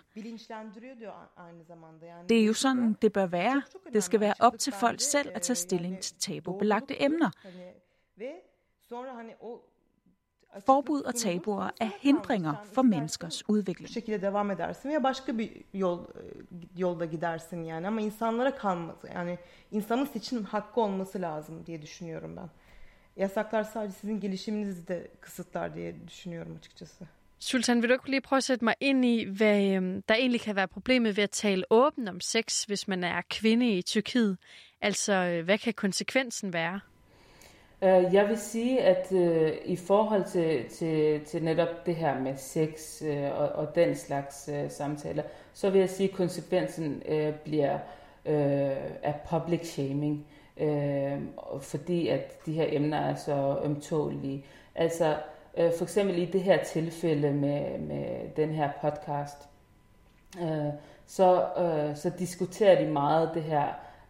Det 2.28 2.40
er 2.40 2.44
jo 2.44 2.52
sådan, 2.52 2.96
det 3.02 3.12
bør 3.12 3.26
være. 3.26 3.62
Det 3.92 4.04
skal 4.04 4.20
være 4.20 4.34
op 4.40 4.58
til 4.58 4.72
folk 4.72 5.00
selv 5.00 5.30
at 5.34 5.42
tage 5.42 5.56
stilling 5.56 5.98
til 5.98 6.16
tabubelagte 6.18 7.02
emner. 7.02 7.30
Forbud 10.60 11.02
og 11.02 11.14
tabuer 11.14 11.70
er 11.80 11.90
hindringer 12.00 12.54
for 12.72 12.82
menneskers 12.82 13.42
udvikling. 13.48 13.88
şekilde 13.88 14.22
devam 14.22 14.50
edersin 14.50 14.88
veya 14.88 15.02
başka 15.02 15.38
bir 15.38 15.64
yol 15.72 16.04
yolda 16.76 17.04
gidersin 17.04 17.64
yani 17.64 17.86
ama 17.88 18.00
insanlara 18.00 18.54
kalmaz. 18.54 18.96
Yani 19.14 19.38
insanın 19.70 20.04
seçim 20.04 20.44
hakkı 20.44 20.80
olması 20.80 21.20
lazım 21.20 21.66
diye 21.66 21.82
düşünüyorum 21.82 22.36
ben. 22.36 22.50
Yasaklar 23.16 23.64
sadece 23.64 23.94
sizin 23.94 24.20
gelişiminizi 24.20 24.88
de 24.88 25.10
kısıtlar 25.20 25.74
diye 25.74 26.08
düşünüyorum 26.08 26.56
açıkçası. 26.56 27.04
Sultan, 27.38 27.82
vil 27.82 27.88
du 27.88 27.94
ikke 27.94 28.10
lige 28.10 28.20
prøve 28.20 28.36
at 28.36 28.44
sætte 28.44 28.64
mig 28.64 28.74
ind 28.80 29.04
i, 29.04 29.24
hvad 29.24 29.62
øhm, 29.62 30.02
der 30.02 30.14
egentlig 30.14 30.40
kan 30.40 30.56
være 30.56 30.68
problemet 30.68 31.16
ved 31.16 31.24
at 31.24 31.30
tale 31.30 31.64
åbent 31.70 32.08
om 32.08 32.20
sex, 32.20 32.64
hvis 32.64 32.88
man 32.88 33.04
er 33.04 33.22
kvinde 33.30 33.70
i 33.70 33.82
Tyrkiet? 33.82 34.36
Altså, 34.80 35.12
øh, 35.12 35.44
hvad 35.44 35.58
kan 35.58 35.74
konsekvensen 35.74 36.52
være? 36.52 36.80
Øh, 37.82 38.14
jeg 38.14 38.28
vil 38.28 38.38
sige, 38.38 38.80
at 38.80 39.12
øh, 39.12 39.52
i 39.64 39.76
forhold 39.76 40.24
til, 40.24 40.64
til, 40.70 41.20
til 41.24 41.44
netop 41.44 41.86
det 41.86 41.96
her 41.96 42.20
med 42.20 42.36
sex 42.36 43.02
øh, 43.02 43.40
og, 43.40 43.48
og 43.48 43.74
den 43.74 43.94
slags 43.94 44.50
øh, 44.52 44.70
samtaler, 44.70 45.22
så 45.52 45.70
vil 45.70 45.78
jeg 45.78 45.90
sige, 45.90 46.08
at 46.08 46.14
konsekvensen 46.14 47.02
øh, 47.08 47.32
bliver 47.34 47.78
øh, 48.26 48.76
af 49.02 49.14
public 49.30 49.66
shaming, 49.66 50.26
øh, 50.56 51.18
fordi 51.60 52.08
at 52.08 52.46
de 52.46 52.52
her 52.52 52.66
emner 52.68 52.98
er 52.98 53.14
så 53.14 53.58
ømtålige. 53.64 54.44
Altså, 54.74 55.16
Øh, 55.56 55.72
for 55.78 55.84
eksempel 55.84 56.18
i 56.18 56.24
det 56.24 56.42
her 56.42 56.64
tilfælde 56.64 57.32
med, 57.32 57.78
med 57.78 58.06
den 58.36 58.50
her 58.50 58.70
podcast, 58.80 59.48
øh, 60.42 60.72
så, 61.06 61.46
øh, 61.58 61.96
så 61.96 62.10
diskuterer 62.18 62.84
de 62.84 62.90
meget 62.90 63.30
det 63.34 63.42
her 63.42 63.66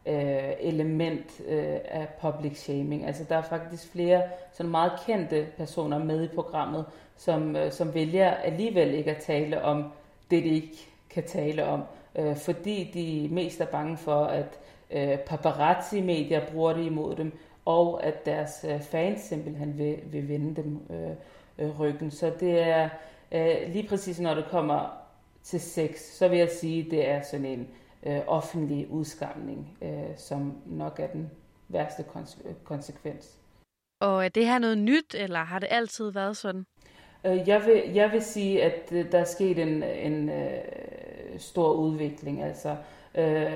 øh, 0.06 0.52
element 0.60 1.40
øh, 1.46 1.78
af 1.84 2.08
public 2.20 2.58
shaming. 2.58 3.06
Altså 3.06 3.24
der 3.28 3.36
er 3.36 3.42
faktisk 3.42 3.92
flere 3.92 4.22
sådan 4.52 4.70
meget 4.70 4.92
kendte 5.06 5.46
personer 5.56 5.98
med 5.98 6.24
i 6.24 6.34
programmet, 6.34 6.84
som, 7.16 7.56
øh, 7.56 7.72
som 7.72 7.94
vælger 7.94 8.30
alligevel 8.30 8.94
ikke 8.94 9.10
at 9.10 9.22
tale 9.22 9.62
om 9.62 9.92
det, 10.30 10.44
de 10.44 10.48
ikke 10.48 10.88
kan 11.10 11.22
tale 11.22 11.64
om, 11.64 11.82
øh, 12.16 12.36
fordi 12.36 12.90
de 12.94 13.34
mest 13.34 13.60
er 13.60 13.66
bange 13.66 13.96
for, 13.96 14.24
at 14.24 14.58
øh, 14.90 15.18
paparazzi-medier 15.18 16.46
bruger 16.52 16.72
det 16.72 16.84
imod 16.84 17.16
dem, 17.16 17.38
og 17.64 18.04
at 18.04 18.26
deres 18.26 18.66
øh, 18.68 18.80
fans 18.80 19.20
simpelthen 19.20 19.78
vil, 19.78 19.98
vil 20.06 20.28
vende 20.28 20.62
dem 20.62 20.80
øh, 20.90 21.10
øh, 21.58 21.80
ryggen. 21.80 22.10
Så 22.10 22.32
det 22.40 22.60
er 22.60 22.88
øh, 23.32 23.72
lige 23.72 23.88
præcis 23.88 24.20
når 24.20 24.34
det 24.34 24.44
kommer 24.50 25.04
til 25.42 25.60
sex, 25.60 25.98
så 25.98 26.28
vil 26.28 26.38
jeg 26.38 26.50
sige, 26.50 26.90
det 26.90 27.08
er 27.08 27.22
sådan 27.22 27.46
en 27.46 27.68
øh, 28.06 28.20
offentlig 28.26 28.90
udskamning, 28.90 29.78
øh, 29.82 30.16
som 30.16 30.52
nok 30.66 31.00
er 31.00 31.06
den 31.06 31.30
værste 31.68 32.02
konse- 32.02 32.54
konsekvens. 32.64 33.38
Og 34.00 34.24
er 34.24 34.28
det 34.28 34.46
her 34.46 34.58
noget 34.58 34.78
nyt, 34.78 35.14
eller 35.14 35.38
har 35.38 35.58
det 35.58 35.68
altid 35.70 36.10
været 36.10 36.36
sådan? 36.36 36.64
Øh, 37.24 37.48
jeg, 37.48 37.62
vil, 37.66 37.94
jeg 37.94 38.12
vil 38.12 38.22
sige, 38.22 38.62
at 38.62 38.90
der 39.12 39.18
er 39.18 39.24
sket 39.24 39.58
en, 39.58 39.82
en 39.82 40.28
øh, 40.28 40.60
stor 41.38 41.72
udvikling. 41.72 42.42
Altså, 42.42 42.76
Øh, 43.14 43.52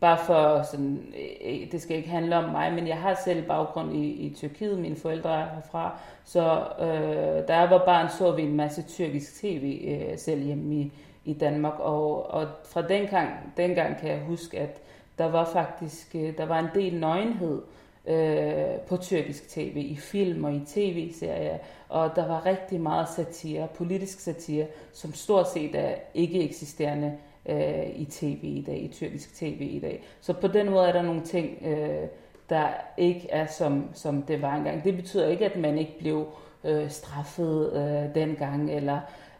bare 0.00 0.18
for 0.18 0.62
sådan, 0.62 1.06
øh, 1.16 1.62
øh, 1.62 1.72
det 1.72 1.82
skal 1.82 1.96
ikke 1.96 2.08
handle 2.08 2.36
om 2.36 2.50
mig, 2.50 2.72
men 2.72 2.88
jeg 2.88 2.96
har 2.96 3.20
selv 3.24 3.46
baggrund 3.46 3.96
i, 3.96 4.06
i 4.06 4.34
Tyrkiet, 4.34 4.78
mine 4.78 4.96
forældre 4.96 5.40
er 5.40 5.46
herfra, 5.54 5.98
så 6.24 6.64
øh, 6.80 7.48
da 7.48 7.56
jeg 7.56 7.70
var 7.70 7.84
barn, 7.84 8.08
så 8.08 8.32
vi 8.32 8.42
en 8.42 8.56
masse 8.56 8.82
tyrkisk 8.82 9.40
tv 9.40 9.84
øh, 9.88 10.18
selv 10.18 10.42
hjemme 10.42 10.74
i, 10.74 10.92
i 11.24 11.32
Danmark, 11.32 11.78
og, 11.78 12.30
og 12.30 12.46
fra 12.64 12.82
dengang, 12.82 13.52
dengang 13.56 13.98
kan 13.98 14.10
jeg 14.10 14.20
huske, 14.20 14.58
at 14.58 14.80
der 15.18 15.26
var 15.26 15.44
faktisk 15.44 16.14
øh, 16.14 16.38
der 16.38 16.46
var 16.46 16.58
en 16.58 16.68
del 16.74 17.00
nøgenhed 17.00 17.62
øh, 18.06 18.80
på 18.88 18.96
tyrkisk 18.96 19.48
tv, 19.48 19.76
i 19.76 19.96
film 19.96 20.44
og 20.44 20.54
i 20.54 20.60
tv-serier, 20.66 21.58
og 21.88 22.16
der 22.16 22.26
var 22.26 22.46
rigtig 22.46 22.80
meget 22.80 23.08
satire, 23.08 23.68
politisk 23.74 24.20
satire, 24.20 24.66
som 24.92 25.12
stort 25.12 25.48
set 25.50 25.74
er 25.74 25.94
ikke 26.14 26.42
eksisterende 26.42 27.12
øh, 27.48 27.86
i 27.96 28.04
tv 28.04 28.38
i 28.42 28.64
dag, 28.66 28.82
i 28.82 28.88
tyrkisk 28.88 29.34
tv 29.34 29.68
i 29.72 29.78
dag. 29.78 30.02
Så 30.20 30.32
på 30.32 30.48
den 30.48 30.70
måde 30.70 30.88
er 30.88 30.92
der 30.92 31.02
nogle 31.02 31.22
ting, 31.22 31.58
øh, 31.66 32.08
der 32.50 32.68
ikke 32.96 33.30
er 33.30 33.46
som, 33.46 33.88
som 33.92 34.22
det 34.22 34.42
var 34.42 34.54
engang. 34.54 34.84
Det 34.84 34.96
betyder 34.96 35.28
ikke, 35.28 35.44
at 35.44 35.56
man 35.56 35.78
ikke 35.78 35.98
blev 35.98 36.26
øh, 36.64 36.90
straffet 36.90 37.72
øh, 37.72 38.14
dengang, 38.14 38.70
eller 38.70 38.96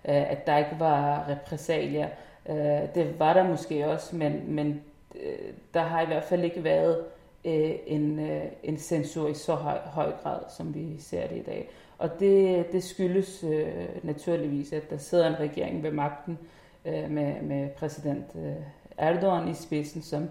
øh, 0.09 0.31
at 0.31 0.47
der 0.47 0.59
ikke 0.59 0.77
var 0.79 1.29
repressalier. 1.29 2.09
Øh, 2.49 2.95
det 2.95 3.19
var 3.19 3.33
der 3.33 3.49
måske 3.49 3.87
også, 3.87 4.17
men, 4.17 4.43
men 4.47 4.83
øh, 5.15 5.53
der 5.75 5.81
har 5.81 6.03
i 6.03 6.07
hvert 6.07 6.25
fald 6.25 6.45
ikke 6.45 6.65
været 6.65 7.05
øh, 7.45 7.73
en, 7.87 8.19
øh, 8.19 8.43
en 8.63 8.79
censur 8.79 9.29
i 9.29 9.35
så 9.35 9.55
høj, 9.55 9.79
høj 9.85 10.13
grad, 10.23 10.41
som 10.57 10.75
vi 10.75 11.01
ser 11.01 11.27
det 11.27 11.37
i 11.37 11.43
dag. 11.43 11.69
Og 11.99 12.21
det, 12.21 12.67
det 12.73 12.85
skyldes 12.85 13.45
øh, 13.45 13.73
naturligvis, 14.03 14.73
at 14.73 14.91
der 14.91 14.97
sidder 14.97 15.27
en 15.27 15.41
regering 15.41 15.83
ved 15.83 15.91
magten 15.91 16.39
øh, 16.43 16.56
Øh, 16.87 17.11
med, 17.11 17.43
med 17.43 17.71
præsident 17.71 18.25
øh, 18.35 18.55
Erdogan 18.97 19.49
i 19.49 19.55
spidsen, 19.55 20.03
som 20.03 20.29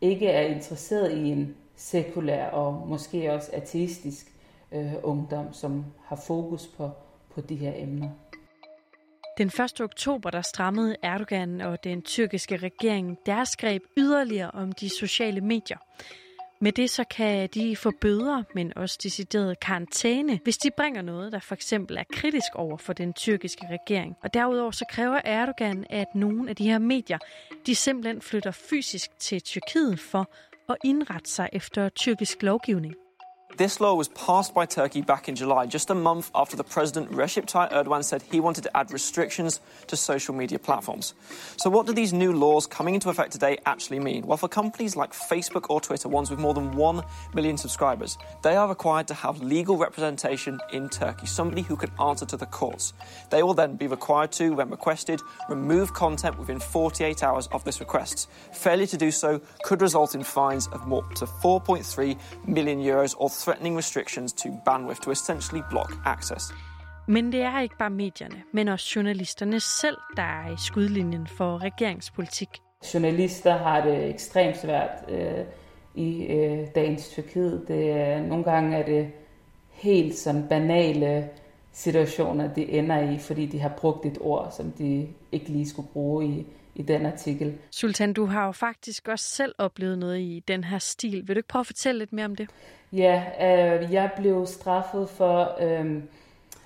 ikke 0.00 0.26
er 0.26 0.42
interesseret 0.42 1.12
i 1.12 1.28
en 1.28 1.56
sekulær 1.76 2.46
og 2.46 2.88
måske 2.88 3.32
også 3.32 3.50
ateistisk 3.52 4.32
øh, 4.72 4.92
ungdom, 5.02 5.52
som 5.52 5.84
har 6.04 6.16
fokus 6.16 6.66
på, 6.76 6.90
på 7.34 7.40
de 7.40 7.56
her 7.56 7.72
emner. 7.76 8.08
Den 9.38 9.46
1. 9.46 9.80
oktober 9.80 10.30
der 10.30 10.42
strammede 10.42 10.96
Erdogan 11.02 11.60
og 11.60 11.84
den 11.84 12.02
tyrkiske 12.02 12.56
regering 12.56 13.18
deres 13.26 13.56
greb 13.56 13.82
yderligere 13.96 14.50
om 14.50 14.72
de 14.72 14.88
sociale 14.88 15.40
medier. 15.40 15.78
Med 16.64 16.72
det 16.72 16.90
så 16.90 17.04
kan 17.04 17.48
de 17.54 17.76
få 17.76 17.90
bøder, 18.00 18.42
men 18.54 18.72
også 18.76 18.98
decideret 19.02 19.60
karantæne, 19.60 20.40
hvis 20.44 20.58
de 20.58 20.70
bringer 20.76 21.02
noget, 21.02 21.32
der 21.32 21.38
for 21.38 21.54
eksempel 21.54 21.96
er 21.96 22.02
kritisk 22.12 22.54
over 22.54 22.76
for 22.76 22.92
den 22.92 23.12
tyrkiske 23.12 23.66
regering. 23.70 24.16
Og 24.22 24.34
derudover 24.34 24.70
så 24.70 24.84
kræver 24.90 25.20
Erdogan, 25.24 25.86
at 25.90 26.14
nogle 26.14 26.50
af 26.50 26.56
de 26.56 26.64
her 26.64 26.78
medier, 26.78 27.18
de 27.66 27.74
simpelthen 27.74 28.22
flytter 28.22 28.50
fysisk 28.50 29.18
til 29.18 29.40
Tyrkiet 29.40 30.00
for 30.00 30.30
at 30.68 30.76
indrette 30.84 31.30
sig 31.30 31.48
efter 31.52 31.88
tyrkisk 31.88 32.42
lovgivning. 32.42 32.94
This 33.56 33.80
law 33.80 33.94
was 33.94 34.08
passed 34.08 34.52
by 34.52 34.66
Turkey 34.66 35.00
back 35.00 35.28
in 35.28 35.36
July, 35.36 35.66
just 35.66 35.88
a 35.88 35.94
month 35.94 36.28
after 36.34 36.56
the 36.56 36.64
president 36.64 37.12
Recep 37.12 37.46
Tayyip 37.46 37.70
Erdogan 37.70 38.02
said 38.02 38.22
he 38.22 38.40
wanted 38.40 38.62
to 38.62 38.76
add 38.76 38.92
restrictions 38.92 39.60
to 39.86 39.96
social 39.96 40.34
media 40.34 40.58
platforms. 40.58 41.14
So, 41.56 41.70
what 41.70 41.86
do 41.86 41.92
these 41.92 42.12
new 42.12 42.32
laws 42.32 42.66
coming 42.66 42.94
into 42.94 43.10
effect 43.10 43.30
today 43.30 43.58
actually 43.64 44.00
mean? 44.00 44.26
Well, 44.26 44.38
for 44.38 44.48
companies 44.48 44.96
like 44.96 45.12
Facebook 45.12 45.66
or 45.70 45.80
Twitter, 45.80 46.08
ones 46.08 46.30
with 46.30 46.40
more 46.40 46.52
than 46.52 46.72
1 46.72 47.00
million 47.34 47.56
subscribers, 47.56 48.18
they 48.42 48.56
are 48.56 48.68
required 48.68 49.06
to 49.06 49.14
have 49.14 49.40
legal 49.40 49.76
representation 49.76 50.58
in 50.72 50.88
Turkey, 50.88 51.26
somebody 51.26 51.62
who 51.62 51.76
can 51.76 51.92
answer 52.00 52.26
to 52.26 52.36
the 52.36 52.46
courts. 52.46 52.92
They 53.30 53.44
will 53.44 53.54
then 53.54 53.76
be 53.76 53.86
required 53.86 54.32
to, 54.32 54.54
when 54.54 54.68
requested, 54.68 55.20
remove 55.48 55.94
content 55.94 56.40
within 56.40 56.58
48 56.58 57.22
hours 57.22 57.46
of 57.52 57.62
this 57.62 57.78
request. 57.78 58.28
Failure 58.52 58.86
to 58.86 58.96
do 58.96 59.12
so 59.12 59.40
could 59.62 59.80
result 59.80 60.16
in 60.16 60.24
fines 60.24 60.66
of 60.68 60.88
more 60.88 61.04
to 61.14 61.26
4.3 61.26 62.18
million 62.48 62.80
euros 62.80 63.14
or 63.16 63.30
threatening 63.44 63.78
restrictions 63.78 64.32
to 64.32 64.48
bandwidth 64.64 65.00
to 65.00 65.10
essentially 65.10 65.62
block 65.70 65.92
access. 66.04 66.44
Men 67.06 67.32
det 67.32 67.42
er 67.42 67.60
ikke 67.60 67.76
bare 67.78 67.90
medierne, 67.90 68.42
men 68.52 68.68
også 68.68 68.92
journalisterne 68.96 69.60
selv, 69.60 69.96
der 70.16 70.22
er 70.22 70.52
i 70.52 70.56
skudlinjen 70.58 71.26
for 71.26 71.58
regeringspolitik. 71.58 72.48
Journalister 72.94 73.56
har 73.56 73.80
det 73.80 74.10
ekstremt 74.10 74.56
svært 74.56 74.90
øh, 75.08 75.44
i 75.94 76.22
øh, 76.22 76.68
dagens 76.74 77.08
Tyrkiet. 77.08 77.64
Det 77.68 77.90
er, 77.90 78.22
nogle 78.22 78.44
gange 78.44 78.76
er 78.76 78.86
det 78.86 79.10
helt 79.70 80.18
sådan 80.18 80.48
banale 80.48 81.28
situationer, 81.72 82.54
de 82.54 82.70
ender 82.70 83.10
i, 83.10 83.18
fordi 83.18 83.46
de 83.46 83.60
har 83.60 83.68
brugt 83.68 84.06
et 84.06 84.18
ord, 84.20 84.52
som 84.56 84.70
de 84.70 85.08
ikke 85.32 85.48
lige 85.48 85.68
skulle 85.68 85.88
bruge 85.92 86.26
i, 86.26 86.46
i 86.74 86.82
den 86.82 87.06
artikel. 87.06 87.54
Sultan, 87.70 88.12
du 88.12 88.26
har 88.26 88.46
jo 88.46 88.52
faktisk 88.52 89.08
også 89.08 89.24
selv 89.24 89.54
oplevet 89.58 89.98
noget 89.98 90.18
i 90.18 90.42
den 90.48 90.64
her 90.64 90.78
stil. 90.78 91.28
Vil 91.28 91.36
du 91.36 91.38
ikke 91.38 91.48
prøve 91.48 91.60
at 91.60 91.66
fortælle 91.66 91.98
lidt 91.98 92.12
mere 92.12 92.26
om 92.26 92.36
det? 92.36 92.48
Ja, 92.92 93.22
øh, 93.40 93.92
jeg 93.92 94.10
blev 94.16 94.46
straffet 94.46 95.08
for... 95.08 95.56
Øh, 95.60 96.02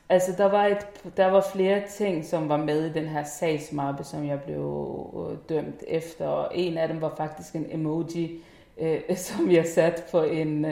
altså, 0.09 0.33
der 0.39 0.45
var, 0.45 0.67
et, 0.67 0.87
der 1.17 1.27
var 1.27 1.45
flere 1.53 1.83
ting, 1.97 2.25
som 2.25 2.49
var 2.49 2.57
med 2.57 2.87
i 2.87 2.93
den 2.93 3.09
her 3.09 3.25
sagsmappe, 3.25 4.05
som 4.05 4.27
jeg 4.27 4.41
blev 4.43 5.31
øh, 5.31 5.57
dømt 5.57 5.85
efter. 5.89 6.27
Og 6.27 6.51
en 6.55 6.79
af 6.79 6.89
dem 6.89 7.01
var 7.01 7.15
faktisk 7.17 7.55
en 7.55 7.67
emoji, 7.71 8.41
øh, 8.79 9.01
som 9.17 9.51
jeg 9.51 9.67
satte 9.67 10.03
på 10.11 10.23
en 10.23 10.67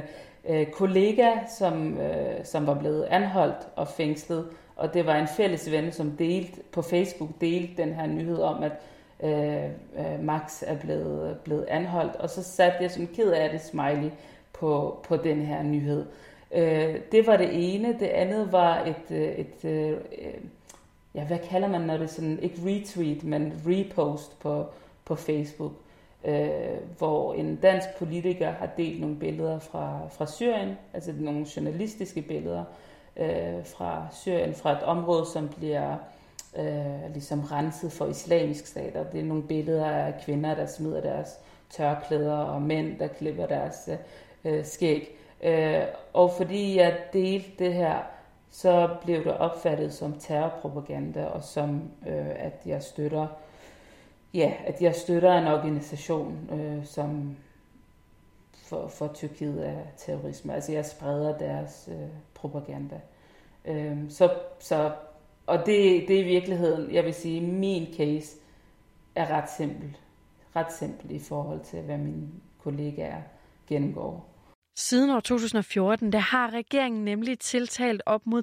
øh, 0.49 0.66
kollega, 0.66 1.31
som, 1.59 1.99
øh, 1.99 2.45
som 2.45 2.66
var 2.66 2.75
blevet 2.75 3.05
anholdt 3.05 3.69
og 3.76 3.88
fængslet. 3.88 4.47
Og 4.76 4.95
det 4.95 5.07
var 5.07 5.16
en 5.16 5.28
fælles 5.28 5.71
ven, 5.71 5.93
som 5.93 6.11
delte 6.11 6.61
på 6.73 6.83
Facebook 6.83 7.31
delte 7.40 7.83
den 7.83 7.95
her 7.95 8.07
nyhed 8.07 8.38
om, 8.38 8.62
at 8.62 8.73
øh, 9.23 9.64
øh, 9.99 10.20
Max 10.20 10.62
er 10.66 10.76
blevet, 10.76 11.38
blevet 11.44 11.64
anholdt. 11.64 12.16
Og 12.16 12.30
så 12.30 12.42
satte 12.42 12.78
jeg 12.80 12.90
sådan 12.90 13.08
ked 13.14 13.30
af 13.30 13.50
det 13.50 13.61
smiley 13.61 14.11
på, 14.52 15.00
på 15.08 15.16
den 15.16 15.42
her 15.42 15.62
nyhed. 15.62 16.06
Øh, 16.52 17.00
det 17.12 17.26
var 17.26 17.37
det 17.37 17.49
ene. 17.52 17.88
Det 18.00 18.06
andet 18.06 18.52
var 18.52 18.85
et, 18.85 19.11
øh, 19.11 19.28
et, 19.28 19.64
et 19.64 19.70
øh, 19.70 19.99
ja, 21.14 21.25
hvad 21.25 21.38
kalder 21.38 21.68
man, 21.68 21.80
når 21.80 21.96
det 21.96 22.02
er 22.02 22.06
sådan, 22.06 22.38
ikke 22.42 22.56
retweet, 22.64 23.25
men 23.25 23.62
repost 23.66 24.38
på, 24.40 24.66
på 25.04 25.14
Facebook, 25.14 25.73
øh, 26.25 26.49
hvor 26.99 27.35
en 27.35 27.56
dansk 27.56 27.88
politiker 27.99 28.50
har 28.50 28.68
delt 28.76 29.00
nogle 29.00 29.16
billeder 29.16 29.58
fra, 29.58 30.00
fra 30.11 30.26
Syrien, 30.26 30.78
altså 30.94 31.12
nogle 31.18 31.46
journalistiske 31.56 32.23
billeder 32.23 32.64
øh, 33.16 33.64
fra 33.64 34.06
Syrien, 34.12 34.54
fra 34.54 34.73
et 34.73 34.82
område, 34.82 35.26
som 35.26 35.49
bliver 35.49 35.96
øh, 36.58 37.12
ligesom 37.12 37.40
renset 37.40 37.92
for 37.92 38.06
islamisk 38.06 38.66
stat, 38.66 38.96
og 38.96 39.12
det 39.12 39.20
er 39.20 39.25
nogle 39.25 39.42
billeder 39.42 39.86
af 39.86 40.14
kvinder, 40.25 40.54
der 40.54 40.66
smider 40.66 41.00
deres 41.00 41.38
tørklæder, 41.70 42.36
og 42.36 42.62
mænd, 42.62 42.98
der 42.98 43.06
klipper 43.06 43.46
deres 43.46 43.88
øh, 44.44 44.64
skæg. 44.64 45.18
Øh, 45.44 45.82
og 46.12 46.30
fordi 46.30 46.76
jeg 46.76 46.98
delte 47.12 47.64
det 47.64 47.75
her, 47.75 47.98
så 48.50 48.96
blev 49.04 49.25
det 49.25 49.36
opfattet 49.36 49.94
som 49.94 50.18
terrorpropaganda, 50.18 51.25
og 51.25 51.42
som 51.42 51.90
øh, 52.06 52.30
at 52.36 52.62
jeg 52.66 52.82
støtter 52.82 53.26
ja, 54.36 54.52
at 54.66 54.82
jeg 54.82 54.94
støtter 54.94 55.32
en 55.32 55.46
organisation, 55.46 56.50
øh, 56.52 56.86
som 56.86 57.36
for, 58.54 58.88
for 58.88 59.10
Tyrkiet 59.14 59.68
er 59.68 59.78
terrorisme. 59.96 60.54
Altså 60.54 60.72
jeg 60.72 60.86
spreder 60.86 61.38
deres 61.38 61.88
øh, 61.92 62.08
propaganda. 62.34 63.00
Øh, 63.64 63.96
så, 64.08 64.34
så, 64.58 64.92
og 65.46 65.58
det, 65.58 66.08
det 66.08 66.16
er 66.16 66.24
i 66.24 66.28
virkeligheden, 66.28 66.94
jeg 66.94 67.04
vil 67.04 67.14
sige, 67.14 67.40
min 67.40 67.94
case 67.96 68.36
er 69.14 69.30
ret 69.30 69.50
simpel. 69.56 69.96
Ret 70.56 70.72
simpel 70.72 71.10
i 71.10 71.18
forhold 71.18 71.60
til, 71.64 71.82
hvad 71.82 71.98
mine 71.98 72.28
kollegaer 72.58 73.22
gennemgår. 73.68 74.36
Siden 74.78 75.10
år 75.10 75.20
2014 75.20 76.12
der 76.12 76.18
har 76.18 76.50
regeringen 76.50 77.04
nemlig 77.04 77.38
tiltalt 77.38 78.02
op 78.06 78.26
mod 78.26 78.42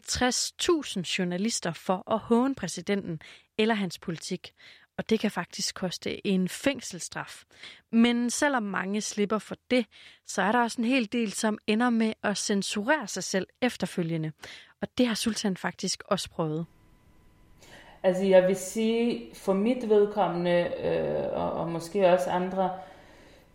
60.000 0.97 1.15
journalister 1.19 1.73
for 1.73 2.11
at 2.11 2.19
håne 2.19 2.55
præsidenten 2.55 3.21
eller 3.57 3.75
hans 3.75 3.99
politik. 3.99 4.53
Og 4.97 5.09
det 5.09 5.19
kan 5.19 5.31
faktisk 5.31 5.75
koste 5.75 6.27
en 6.27 6.49
fængselsstraf. 6.49 7.43
Men 7.91 8.29
selvom 8.29 8.63
mange 8.63 9.01
slipper 9.01 9.37
for 9.37 9.55
det, 9.71 9.85
så 10.27 10.41
er 10.41 10.51
der 10.51 10.59
også 10.59 10.81
en 10.81 10.87
hel 10.87 11.11
del, 11.11 11.31
som 11.31 11.57
ender 11.67 11.89
med 11.89 12.13
at 12.23 12.37
censurere 12.37 13.07
sig 13.07 13.23
selv 13.23 13.47
efterfølgende. 13.61 14.31
Og 14.81 14.87
det 14.97 15.07
har 15.07 15.15
Sultan 15.15 15.57
faktisk 15.57 16.03
også 16.07 16.29
prøvet. 16.29 16.65
Altså 18.03 18.23
jeg 18.23 18.47
vil 18.47 18.55
sige, 18.55 19.21
for 19.33 19.53
mit 19.53 19.89
vedkommende, 19.89 20.67
øh, 20.83 21.41
og, 21.43 21.51
og 21.51 21.69
måske 21.69 22.07
også 22.07 22.29
andre, 22.29 22.69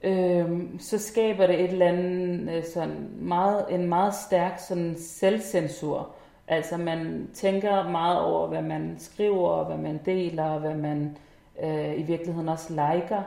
øh, 0.02 0.62
så 0.78 0.98
skaber 0.98 1.46
det 1.46 1.60
et 1.60 1.70
eller 1.70 1.86
andet 1.86 2.56
øh, 2.56 2.64
sådan 2.64 3.10
meget, 3.18 3.66
en 3.70 3.88
meget 3.88 4.14
stærk 4.14 4.58
sådan 4.58 4.94
selvcensur. 4.98 6.08
Altså 6.48 6.76
man 6.76 7.30
tænker 7.34 7.88
meget 7.88 8.20
over, 8.20 8.46
hvad 8.46 8.62
man 8.62 8.96
skriver, 8.98 9.48
og 9.48 9.66
hvad 9.66 9.78
man 9.78 10.00
deler, 10.06 10.58
hvad 10.58 10.74
man 10.74 11.16
øh, 11.62 11.98
i 11.98 12.02
virkeligheden 12.02 12.48
også 12.48 12.70
liker. 12.70 13.22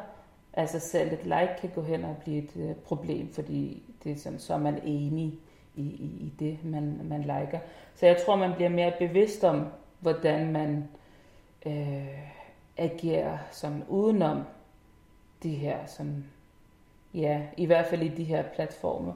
Altså 0.54 0.80
selv 0.80 1.14
et 1.14 1.24
like 1.24 1.56
kan 1.62 1.70
gå 1.76 1.82
hen 1.82 2.04
og 2.04 2.16
blive 2.24 2.38
et 2.38 2.52
øh, 2.56 2.76
problem, 2.76 3.34
fordi 3.34 3.84
det 4.04 4.12
er 4.12 4.16
sådan, 4.16 4.40
så 4.40 4.54
er 4.54 4.58
man 4.58 4.80
enig 4.84 5.34
i, 5.76 5.82
i, 5.82 6.06
i 6.20 6.34
det, 6.40 6.58
man, 6.64 7.02
man 7.04 7.22
liker. 7.22 7.60
Så 7.96 8.06
jeg 8.06 8.18
tror, 8.26 8.36
man 8.36 8.54
bliver 8.56 8.70
mere 8.70 8.94
bevidst 9.00 9.44
om, 9.44 9.66
hvordan 10.00 10.52
man 10.52 10.88
øh, 11.66 12.08
agerer 12.78 13.38
sådan 13.52 13.84
udenom 13.88 14.44
de 15.44 15.50
her, 15.50 15.86
som, 15.86 16.24
ja, 17.14 17.48
i 17.58 17.66
hvert 17.66 17.88
fald 17.88 18.02
i 18.02 18.08
de 18.08 18.24
her 18.24 18.44
platforme. 18.56 19.14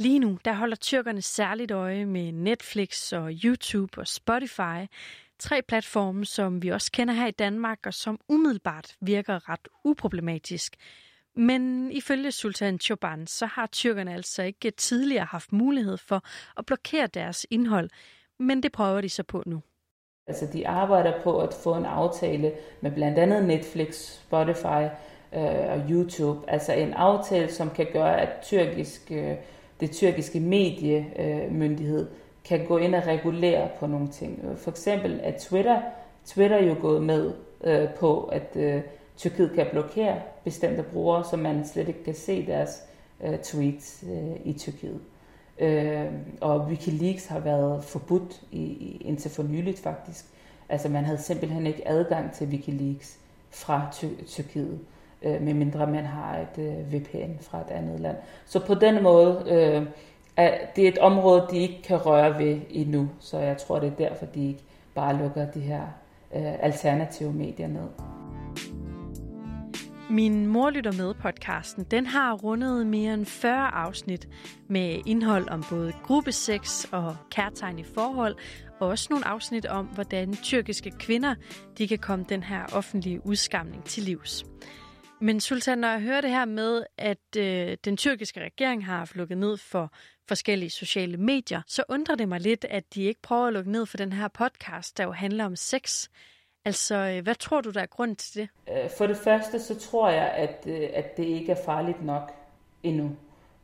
Lige 0.00 0.18
nu, 0.18 0.38
der 0.44 0.52
holder 0.52 0.76
tyrkerne 0.76 1.22
særligt 1.22 1.70
øje 1.70 2.04
med 2.04 2.32
Netflix 2.32 3.12
og 3.12 3.32
YouTube 3.44 4.00
og 4.00 4.06
Spotify. 4.06 4.86
Tre 5.38 5.62
platforme, 5.62 6.24
som 6.24 6.62
vi 6.62 6.68
også 6.68 6.92
kender 6.92 7.14
her 7.14 7.26
i 7.26 7.30
Danmark, 7.30 7.78
og 7.86 7.94
som 7.94 8.20
umiddelbart 8.28 8.96
virker 9.00 9.48
ret 9.48 9.68
uproblematisk. 9.84 10.76
Men 11.36 11.92
ifølge 11.92 12.32
Sultan 12.32 12.78
Choban, 12.78 13.26
så 13.26 13.46
har 13.46 13.66
tyrkerne 13.66 14.14
altså 14.14 14.42
ikke 14.42 14.70
tidligere 14.70 15.24
haft 15.24 15.52
mulighed 15.52 15.96
for 15.96 16.22
at 16.56 16.66
blokere 16.66 17.06
deres 17.06 17.46
indhold, 17.50 17.90
men 18.38 18.62
det 18.62 18.72
prøver 18.72 19.00
de 19.00 19.08
så 19.08 19.22
på 19.22 19.42
nu. 19.46 19.62
Altså 20.28 20.46
de 20.46 20.68
arbejder 20.68 21.12
på 21.22 21.38
at 21.38 21.54
få 21.54 21.74
en 21.74 21.84
aftale 21.84 22.52
med 22.80 22.90
blandt 22.90 23.18
andet 23.18 23.44
Netflix, 23.44 23.94
Spotify 23.94 24.84
øh, 25.32 25.70
og 25.70 25.80
YouTube. 25.90 26.50
Altså 26.50 26.72
en 26.72 26.92
aftale, 26.92 27.52
som 27.52 27.70
kan 27.70 27.86
gøre, 27.92 28.20
at 28.20 28.28
tyrkisk, 28.42 29.12
øh, 29.14 29.34
det 29.80 29.90
tyrkiske 29.90 30.40
mediemyndighed 30.40 32.00
øh, 32.00 32.16
kan 32.44 32.66
gå 32.66 32.78
ind 32.78 32.94
og 32.94 33.06
regulere 33.06 33.68
på 33.80 33.86
nogle 33.86 34.08
ting. 34.08 34.44
For 34.56 34.70
eksempel 34.70 35.20
er 35.22 35.32
Twitter, 35.40 35.80
Twitter 36.26 36.62
jo 36.62 36.76
gået 36.80 37.02
med 37.02 37.32
øh, 37.64 37.88
på, 37.88 38.24
at 38.24 38.56
øh, 38.56 38.80
Tyrkiet 39.16 39.52
kan 39.54 39.66
blokere 39.72 40.20
bestemte 40.44 40.82
brugere, 40.82 41.24
så 41.24 41.36
man 41.36 41.66
slet 41.66 41.88
ikke 41.88 42.04
kan 42.04 42.14
se 42.14 42.46
deres 42.46 42.82
øh, 43.24 43.38
tweets 43.38 44.04
øh, 44.10 44.36
i 44.44 44.52
Tyrkiet. 44.52 45.00
Øh, 45.60 46.04
og 46.40 46.60
Wikileaks 46.60 47.26
har 47.26 47.38
været 47.40 47.84
forbudt 47.84 48.42
i, 48.52 48.62
i, 48.62 49.02
indtil 49.04 49.30
for 49.30 49.42
nyligt 49.42 49.78
faktisk. 49.78 50.24
Altså 50.68 50.88
man 50.88 51.04
havde 51.04 51.18
simpelthen 51.18 51.66
ikke 51.66 51.88
adgang 51.88 52.32
til 52.32 52.46
Wikileaks 52.48 53.18
fra 53.50 53.88
Ty- 53.92 54.24
Tyrkiet, 54.26 54.78
øh, 55.22 55.42
medmindre 55.42 55.86
man 55.86 56.04
har 56.04 56.38
et 56.38 56.58
øh, 56.62 56.92
VPN 56.92 57.38
fra 57.40 57.60
et 57.60 57.70
andet 57.70 58.00
land. 58.00 58.16
Så 58.46 58.66
på 58.66 58.74
den 58.74 59.02
måde, 59.02 59.44
øh, 59.48 59.86
er 60.36 60.58
det 60.76 60.84
er 60.84 60.88
et 60.88 60.98
område, 60.98 61.46
de 61.50 61.58
ikke 61.58 61.82
kan 61.82 62.06
røre 62.06 62.38
ved 62.38 62.60
endnu. 62.70 63.08
Så 63.20 63.38
jeg 63.38 63.56
tror, 63.56 63.78
det 63.78 63.86
er 63.86 64.08
derfor, 64.08 64.26
de 64.26 64.48
ikke 64.48 64.62
bare 64.94 65.16
lukker 65.16 65.46
de 65.50 65.60
her 65.60 65.82
øh, 66.34 66.64
alternative 66.64 67.32
medier 67.32 67.68
ned. 67.68 68.17
Min 70.10 70.46
mor 70.46 70.70
lytter 70.70 70.92
med 70.92 71.14
podcasten. 71.14 71.84
Den 71.84 72.06
har 72.06 72.34
rundet 72.34 72.86
mere 72.86 73.14
end 73.14 73.26
40 73.26 73.68
afsnit 73.68 74.28
med 74.68 75.00
indhold 75.06 75.48
om 75.48 75.64
både 75.70 75.92
gruppesex 76.02 76.84
og 76.92 77.16
kærtegn 77.30 77.78
i 77.78 77.84
forhold, 77.84 78.36
og 78.80 78.88
også 78.88 79.06
nogle 79.10 79.26
afsnit 79.26 79.66
om, 79.66 79.86
hvordan 79.86 80.36
tyrkiske 80.36 80.90
kvinder 80.90 81.34
de 81.78 81.88
kan 81.88 81.98
komme 81.98 82.24
den 82.28 82.42
her 82.42 82.66
offentlige 82.72 83.26
udskamning 83.26 83.84
til 83.84 84.02
livs. 84.02 84.44
Men 85.20 85.40
Sultan, 85.40 85.78
når 85.78 85.88
jeg 85.88 86.00
hører 86.00 86.20
det 86.20 86.30
her 86.30 86.44
med, 86.44 86.84
at 86.98 87.36
øh, 87.36 87.76
den 87.84 87.96
tyrkiske 87.96 88.40
regering 88.40 88.86
har 88.86 88.96
haft 88.96 89.16
lukket 89.16 89.38
ned 89.38 89.56
for 89.56 89.92
forskellige 90.28 90.70
sociale 90.70 91.16
medier, 91.16 91.62
så 91.66 91.82
undrer 91.88 92.14
det 92.14 92.28
mig 92.28 92.40
lidt, 92.40 92.64
at 92.64 92.94
de 92.94 93.02
ikke 93.02 93.22
prøver 93.22 93.46
at 93.46 93.52
lukke 93.52 93.72
ned 93.72 93.86
for 93.86 93.96
den 93.96 94.12
her 94.12 94.28
podcast, 94.28 94.98
der 94.98 95.04
jo 95.04 95.12
handler 95.12 95.44
om 95.44 95.56
sex. 95.56 96.08
Altså, 96.64 96.94
øh, 96.94 97.22
hvad 97.22 97.34
tror 97.34 97.60
du, 97.60 97.70
der 97.70 97.80
er 97.80 97.86
grund 97.86 98.16
til 98.16 98.40
det? 98.40 98.48
Øh, 98.72 98.90
for 98.90 99.06
det 99.06 99.16
første, 99.16 99.60
så 99.60 99.78
tror 99.78 100.10
jeg, 100.10 100.30
at, 100.30 100.66
øh, 100.66 100.88
at 100.92 101.16
det 101.16 101.24
ikke 101.24 101.52
er 101.52 101.64
farligt 101.64 102.04
nok 102.04 102.32
endnu. 102.82 103.10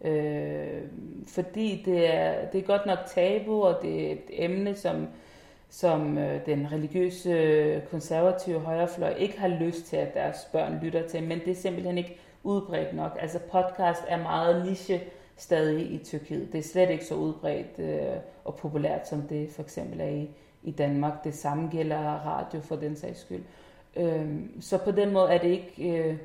Øh, 0.05 0.83
fordi 1.29 1.83
det 1.85 2.15
er, 2.15 2.51
det 2.51 2.61
er 2.61 2.67
godt 2.67 2.87
nok 2.87 2.99
tabu, 3.07 3.63
og 3.63 3.83
det 3.83 4.07
er 4.07 4.13
et 4.13 4.25
emne, 4.31 4.77
som, 4.77 5.09
som 5.69 6.19
den 6.47 6.73
religiøse 6.73 7.83
konservative 7.91 8.61
højrefløj 8.61 9.15
ikke 9.19 9.41
har 9.41 9.49
lyst 9.49 9.85
til, 9.87 9.97
at 9.97 10.15
deres 10.15 10.49
børn 10.53 10.79
lytter 10.83 11.09
til, 11.09 11.23
men 11.23 11.39
det 11.39 11.51
er 11.51 11.55
simpelthen 11.55 11.99
ikke 11.99 12.19
udbredt 12.43 12.97
nok. 12.97 13.17
Altså 13.21 13.39
podcast 13.39 14.03
er 14.09 14.23
meget 14.23 14.67
niche 14.67 15.01
stadig 15.37 15.93
i 15.93 15.99
Tyrkiet. 15.99 16.53
Det 16.53 16.59
er 16.59 16.63
slet 16.63 16.91
ikke 16.91 17.05
så 17.05 17.15
udbredt 17.15 17.79
øh, 17.79 18.17
og 18.45 18.55
populært, 18.55 19.09
som 19.09 19.23
det 19.23 19.51
for 19.51 19.63
eksempel 19.63 20.01
er 20.01 20.09
i, 20.09 20.31
i 20.65 20.71
Danmark. 20.71 21.25
Det 21.25 21.35
samme 21.35 21.69
gælder 21.69 21.99
radio 21.99 22.61
for 22.61 22.77
den 22.77 22.97
sags 22.97 23.21
skyld. 23.21 23.43
Øhm, 23.97 24.61
så 24.61 24.79
på 24.79 24.91
den 24.91 25.13
måde 25.13 25.29
er 25.29 25.39
det 25.39 25.49
ikke, 25.49 25.99
øh, 25.99 26.17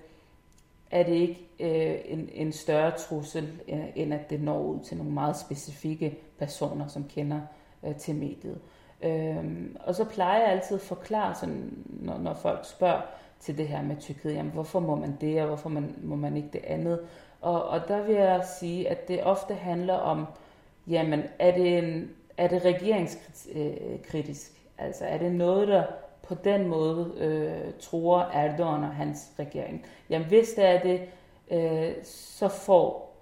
er 0.91 1.03
det 1.03 1.13
ikke 1.13 1.47
øh, 1.59 1.99
en, 2.05 2.29
en 2.33 2.51
større 2.51 2.91
trussel, 2.91 3.61
øh, 3.67 3.85
end 3.95 4.13
at 4.13 4.29
det 4.29 4.41
når 4.41 4.61
ud 4.61 4.79
til 4.79 4.97
nogle 4.97 5.13
meget 5.13 5.37
specifikke 5.37 6.17
personer, 6.39 6.87
som 6.87 7.03
kender 7.03 7.41
øh, 7.83 7.95
til 7.95 8.15
mediet. 8.15 8.59
Øhm, 9.03 9.77
og 9.79 9.95
så 9.95 10.05
plejer 10.05 10.39
jeg 10.39 10.51
altid 10.51 10.75
at 10.75 10.81
forklare, 10.81 11.35
sådan, 11.35 11.85
når, 11.85 12.17
når 12.17 12.33
folk 12.33 12.59
spørger 12.65 13.01
til 13.39 13.57
det 13.57 13.67
her 13.67 13.81
med 13.81 13.95
Tyrkiet, 13.99 14.33
jamen 14.33 14.51
hvorfor 14.51 14.79
må 14.79 14.95
man 14.95 15.17
det, 15.21 15.41
og 15.41 15.47
hvorfor 15.47 15.69
man, 15.69 15.95
må 16.03 16.15
man 16.15 16.37
ikke 16.37 16.49
det 16.53 16.61
andet? 16.63 16.99
Og, 17.41 17.63
og 17.63 17.87
der 17.87 18.03
vil 18.03 18.15
jeg 18.15 18.45
sige, 18.59 18.89
at 18.89 19.07
det 19.07 19.23
ofte 19.23 19.53
handler 19.53 19.93
om, 19.93 20.25
jamen 20.87 21.23
er 21.39 21.55
det 21.55 21.77
en 21.77 22.09
er 22.39 22.47
det 22.47 22.65
regeringskritisk? 22.65 24.51
Altså 24.77 25.05
er 25.05 25.17
det 25.17 25.31
noget, 25.31 25.67
der 25.67 25.83
på 26.23 26.35
den 26.43 26.67
måde 26.67 27.11
øh, 27.17 27.73
tror 27.79 28.21
Erdogan 28.21 28.83
og 28.83 28.95
hans 28.95 29.31
regering? 29.39 29.85
Jamen 30.09 30.27
hvis 30.27 30.49
det 30.49 30.65
er 30.65 30.81
det, 30.81 31.01
øh, 31.51 31.93
så 32.03 32.47
får 32.47 33.15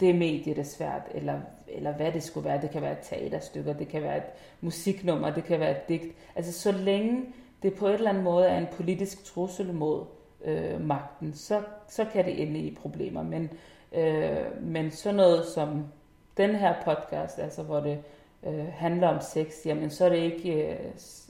det 0.00 0.14
medie 0.14 0.54
det 0.54 0.66
svært, 0.66 1.02
eller, 1.14 1.40
eller 1.68 1.92
hvad 1.92 2.12
det 2.12 2.22
skulle 2.22 2.48
være. 2.48 2.60
Det 2.62 2.70
kan 2.70 2.82
være 2.82 2.92
et 2.92 2.98
teaterstykke, 3.02 3.74
det 3.78 3.88
kan 3.88 4.02
være 4.02 4.16
et 4.16 4.32
musiknummer, 4.60 5.34
det 5.34 5.44
kan 5.44 5.60
være 5.60 5.70
et 5.70 5.88
digt. 5.88 6.14
Altså 6.36 6.52
så 6.52 6.72
længe 6.72 7.24
det 7.62 7.74
på 7.74 7.86
et 7.86 7.94
eller 7.94 8.10
andet 8.10 8.24
måde 8.24 8.46
er 8.46 8.58
en 8.58 8.68
politisk 8.72 9.24
trussel 9.24 9.74
mod 9.74 10.04
øh, 10.44 10.80
magten, 10.80 11.34
så, 11.34 11.62
så 11.88 12.04
kan 12.12 12.24
det 12.24 12.42
ende 12.42 12.60
i 12.60 12.74
problemer. 12.74 13.22
Men, 13.22 13.50
øh, 13.92 14.62
men 14.62 14.90
sådan 14.90 15.16
noget 15.16 15.44
som 15.44 15.84
den 16.36 16.54
her 16.54 16.74
podcast, 16.84 17.38
altså 17.38 17.62
hvor 17.62 17.80
det 17.80 17.98
øh, 18.46 18.66
handler 18.72 19.08
om 19.08 19.20
sex, 19.20 19.66
jamen 19.66 19.90
så 19.90 20.04
er 20.04 20.08
det 20.08 20.18
ikke, 20.18 20.72
øh, 20.72 20.78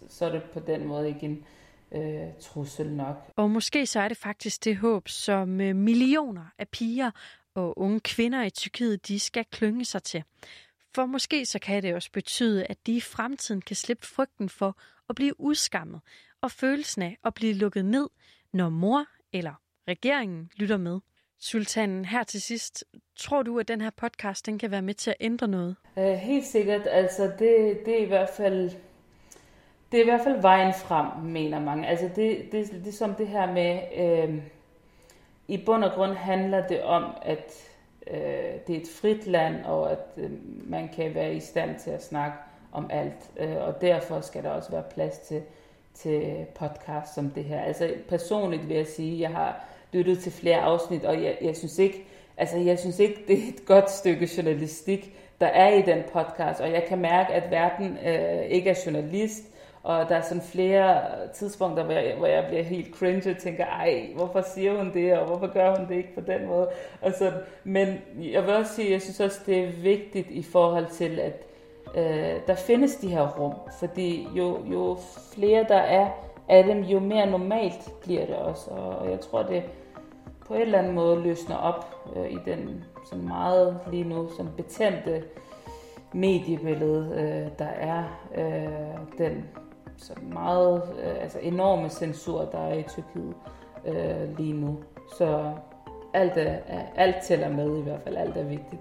så 0.09 0.27
er 0.27 0.33
det 0.33 0.42
på 0.42 0.61
den 0.61 0.87
måde 0.87 1.09
ikke 1.09 1.27
en 1.27 1.45
øh, 1.92 2.29
trussel 2.40 2.92
nok. 2.92 3.16
Og 3.37 3.51
måske 3.51 3.87
så 3.87 4.01
er 4.01 4.09
det 4.09 4.16
faktisk 4.16 4.64
det 4.64 4.77
håb, 4.77 5.09
som 5.09 5.61
øh, 5.61 5.77
millioner 5.77 6.45
af 6.59 6.69
piger 6.69 7.11
og 7.55 7.79
unge 7.79 8.01
kvinder 8.01 8.42
i 8.42 8.51
Tyrkiet, 8.51 9.09
de 9.09 9.21
skal 9.21 9.45
klynge 9.45 9.85
sig 9.85 10.03
til. 10.03 10.25
For 10.95 11.07
måske 11.07 11.47
så 11.47 11.59
kan 11.59 11.83
det 11.83 11.95
også 11.95 12.12
betyde, 12.12 12.66
at 12.66 12.87
de 12.87 12.97
i 12.97 13.01
fremtiden 13.01 13.62
kan 13.62 13.77
slippe 13.77 14.07
frygten 14.07 14.49
for 14.49 14.79
at 15.09 15.14
blive 15.14 15.40
udskammet 15.40 16.01
og 16.40 16.51
følelsen 16.51 17.03
af 17.03 17.19
at 17.25 17.35
blive 17.35 17.53
lukket 17.55 17.85
ned, 17.85 18.09
når 18.53 18.69
mor 18.69 19.05
eller 19.33 19.55
regeringen 19.88 20.51
lytter 20.57 20.77
med. 20.77 21.01
Sultanen, 21.40 22.05
her 22.05 22.25
til 22.25 22.42
sidst, 22.42 22.85
tror 23.16 23.42
du, 23.42 23.59
at 23.59 23.68
den 23.68 23.81
her 23.81 23.90
podcast 23.90 24.46
den 24.46 24.59
kan 24.59 24.70
være 24.70 24.83
med 24.83 24.94
til 24.94 25.11
at 25.11 25.16
ændre 25.20 25.49
noget? 25.49 25.77
Uh, 25.96 26.03
helt 26.03 26.46
sikkert. 26.46 26.87
Altså, 26.90 27.22
det, 27.22 27.81
det 27.87 27.99
er 27.99 28.03
i 28.03 28.09
hvert 28.09 28.31
fald 28.37 28.70
det 29.92 29.99
er 29.99 30.03
i 30.03 30.09
hvert 30.09 30.25
fald 30.25 30.40
vejen 30.40 30.75
frem, 30.75 31.07
mener 31.22 31.61
mange. 31.61 31.88
Altså, 31.88 32.09
det, 32.16 32.53
det, 32.53 32.70
det 32.70 32.88
er 32.88 32.92
som 32.92 33.14
det 33.14 33.29
her 33.29 33.53
med, 33.53 33.81
øh, 33.96 34.42
i 35.49 35.57
bund 35.57 35.85
og 35.85 35.92
grund 35.92 36.12
handler 36.12 36.66
det 36.66 36.83
om, 36.83 37.05
at 37.22 37.53
øh, 38.11 38.20
det 38.66 38.77
er 38.77 38.81
et 38.81 38.88
frit 39.01 39.27
land, 39.27 39.64
og 39.64 39.92
at 39.92 39.99
øh, 40.16 40.31
man 40.70 40.88
kan 40.88 41.14
være 41.14 41.35
i 41.35 41.40
stand 41.40 41.79
til 41.79 41.90
at 41.90 42.05
snakke 42.05 42.37
om 42.72 42.90
alt. 42.90 43.31
Øh, 43.37 43.57
og 43.57 43.81
derfor 43.81 44.20
skal 44.20 44.42
der 44.42 44.51
også 44.51 44.70
være 44.70 44.85
plads 44.94 45.18
til, 45.18 45.42
til 45.94 46.46
podcast 46.55 47.14
som 47.14 47.31
det 47.31 47.44
her. 47.44 47.61
Altså 47.61 47.94
personligt 48.09 48.68
vil 48.68 48.77
jeg 48.77 48.87
sige, 48.87 49.20
jeg 49.20 49.31
har 49.31 49.64
lyttet 49.92 50.18
til 50.18 50.33
flere 50.33 50.61
afsnit, 50.61 51.05
og 51.05 51.22
jeg, 51.22 51.37
jeg 51.42 51.57
synes 51.57 51.79
ikke, 51.79 52.07
altså 52.37 52.59
jeg 52.59 52.79
synes 52.79 52.99
ikke, 52.99 53.25
det 53.29 53.38
er 53.38 53.49
et 53.49 53.66
godt 53.66 53.90
stykke 53.90 54.31
journalistik, 54.37 55.12
der 55.40 55.46
er 55.46 55.75
i 55.75 55.83
den 55.83 56.03
podcast, 56.12 56.61
og 56.61 56.72
jeg 56.72 56.85
kan 56.88 56.99
mærke, 56.99 57.33
at 57.33 57.51
verden 57.51 57.99
øh, 58.07 58.44
ikke 58.44 58.70
er 58.70 58.83
journalist, 58.87 59.44
og 59.83 60.09
der 60.09 60.16
er 60.16 60.22
sådan 60.22 60.42
flere 60.42 61.01
tidspunkter, 61.35 61.85
hvor 61.85 61.92
jeg, 61.92 62.14
hvor 62.18 62.27
jeg 62.27 62.44
bliver 62.49 62.62
helt 62.62 62.94
cringe 62.94 63.31
og 63.31 63.38
tænker, 63.38 63.66
ej, 63.66 64.09
hvorfor 64.16 64.40
siger 64.55 64.77
hun 64.77 64.92
det, 64.94 65.18
og 65.18 65.27
hvorfor 65.27 65.46
gør 65.46 65.77
hun 65.77 65.88
det 65.88 65.96
ikke 65.96 66.14
på 66.14 66.20
den 66.20 66.46
måde? 66.46 66.68
Og 67.01 67.12
sådan. 67.12 67.40
Men 67.64 67.88
jeg 68.18 68.42
vil 68.42 68.55
også 68.55 68.75
sige, 68.75 68.92
jeg 68.92 69.03
synes 69.03 69.20
også, 69.20 69.40
det 69.46 69.64
er 69.64 69.72
vigtigt 69.83 70.31
i 70.31 70.42
forhold 70.42 70.87
til, 70.87 71.20
at 71.20 71.42
øh, 71.96 72.40
der 72.46 72.55
findes 72.55 72.94
de 72.94 73.09
her 73.09 73.38
rum, 73.38 73.55
fordi 73.79 74.29
jo, 74.37 74.59
jo 74.72 74.99
flere 75.35 75.64
der 75.68 75.77
er 75.77 76.11
af 76.49 76.65
dem, 76.65 76.81
jo 76.81 77.01
mere 77.01 77.31
normalt 77.31 77.93
bliver 78.03 78.27
det 78.27 78.37
også. 78.37 78.71
Og 78.71 79.11
jeg 79.11 79.21
tror, 79.21 79.43
det 79.43 79.63
på 80.47 80.55
en 80.55 80.61
eller 80.61 80.79
anden 80.79 80.95
måde 80.95 81.21
løsner 81.21 81.57
op 81.57 81.95
øh, 82.17 82.31
i 82.31 82.39
den 82.45 82.85
sådan 83.05 83.29
meget 83.29 83.81
lige 83.91 84.05
nu 84.05 84.29
sådan 84.37 84.53
betændte 84.57 85.23
mediebillede, 86.13 87.11
øh, 87.15 87.59
der 87.59 87.69
er 87.69 88.05
øh, 88.35 89.19
den 89.19 89.45
så 89.97 90.13
meget 90.33 90.83
øh, 91.03 91.23
altså 91.23 91.39
enorme 91.39 91.89
censur, 91.89 92.45
der 92.45 92.59
er 92.59 92.75
i 92.75 92.83
Tyrkiet 92.83 93.35
øh, 93.85 94.39
lige 94.39 94.53
nu. 94.53 94.79
Så 95.19 95.53
alt, 96.15 96.33
er, 96.37 96.57
alt 96.97 97.17
tæller 97.23 97.49
med 97.49 97.79
i 97.79 97.83
hvert 97.83 98.01
fald, 98.01 98.17
alt 98.17 98.37
er 98.37 98.45
vigtigt. 98.45 98.81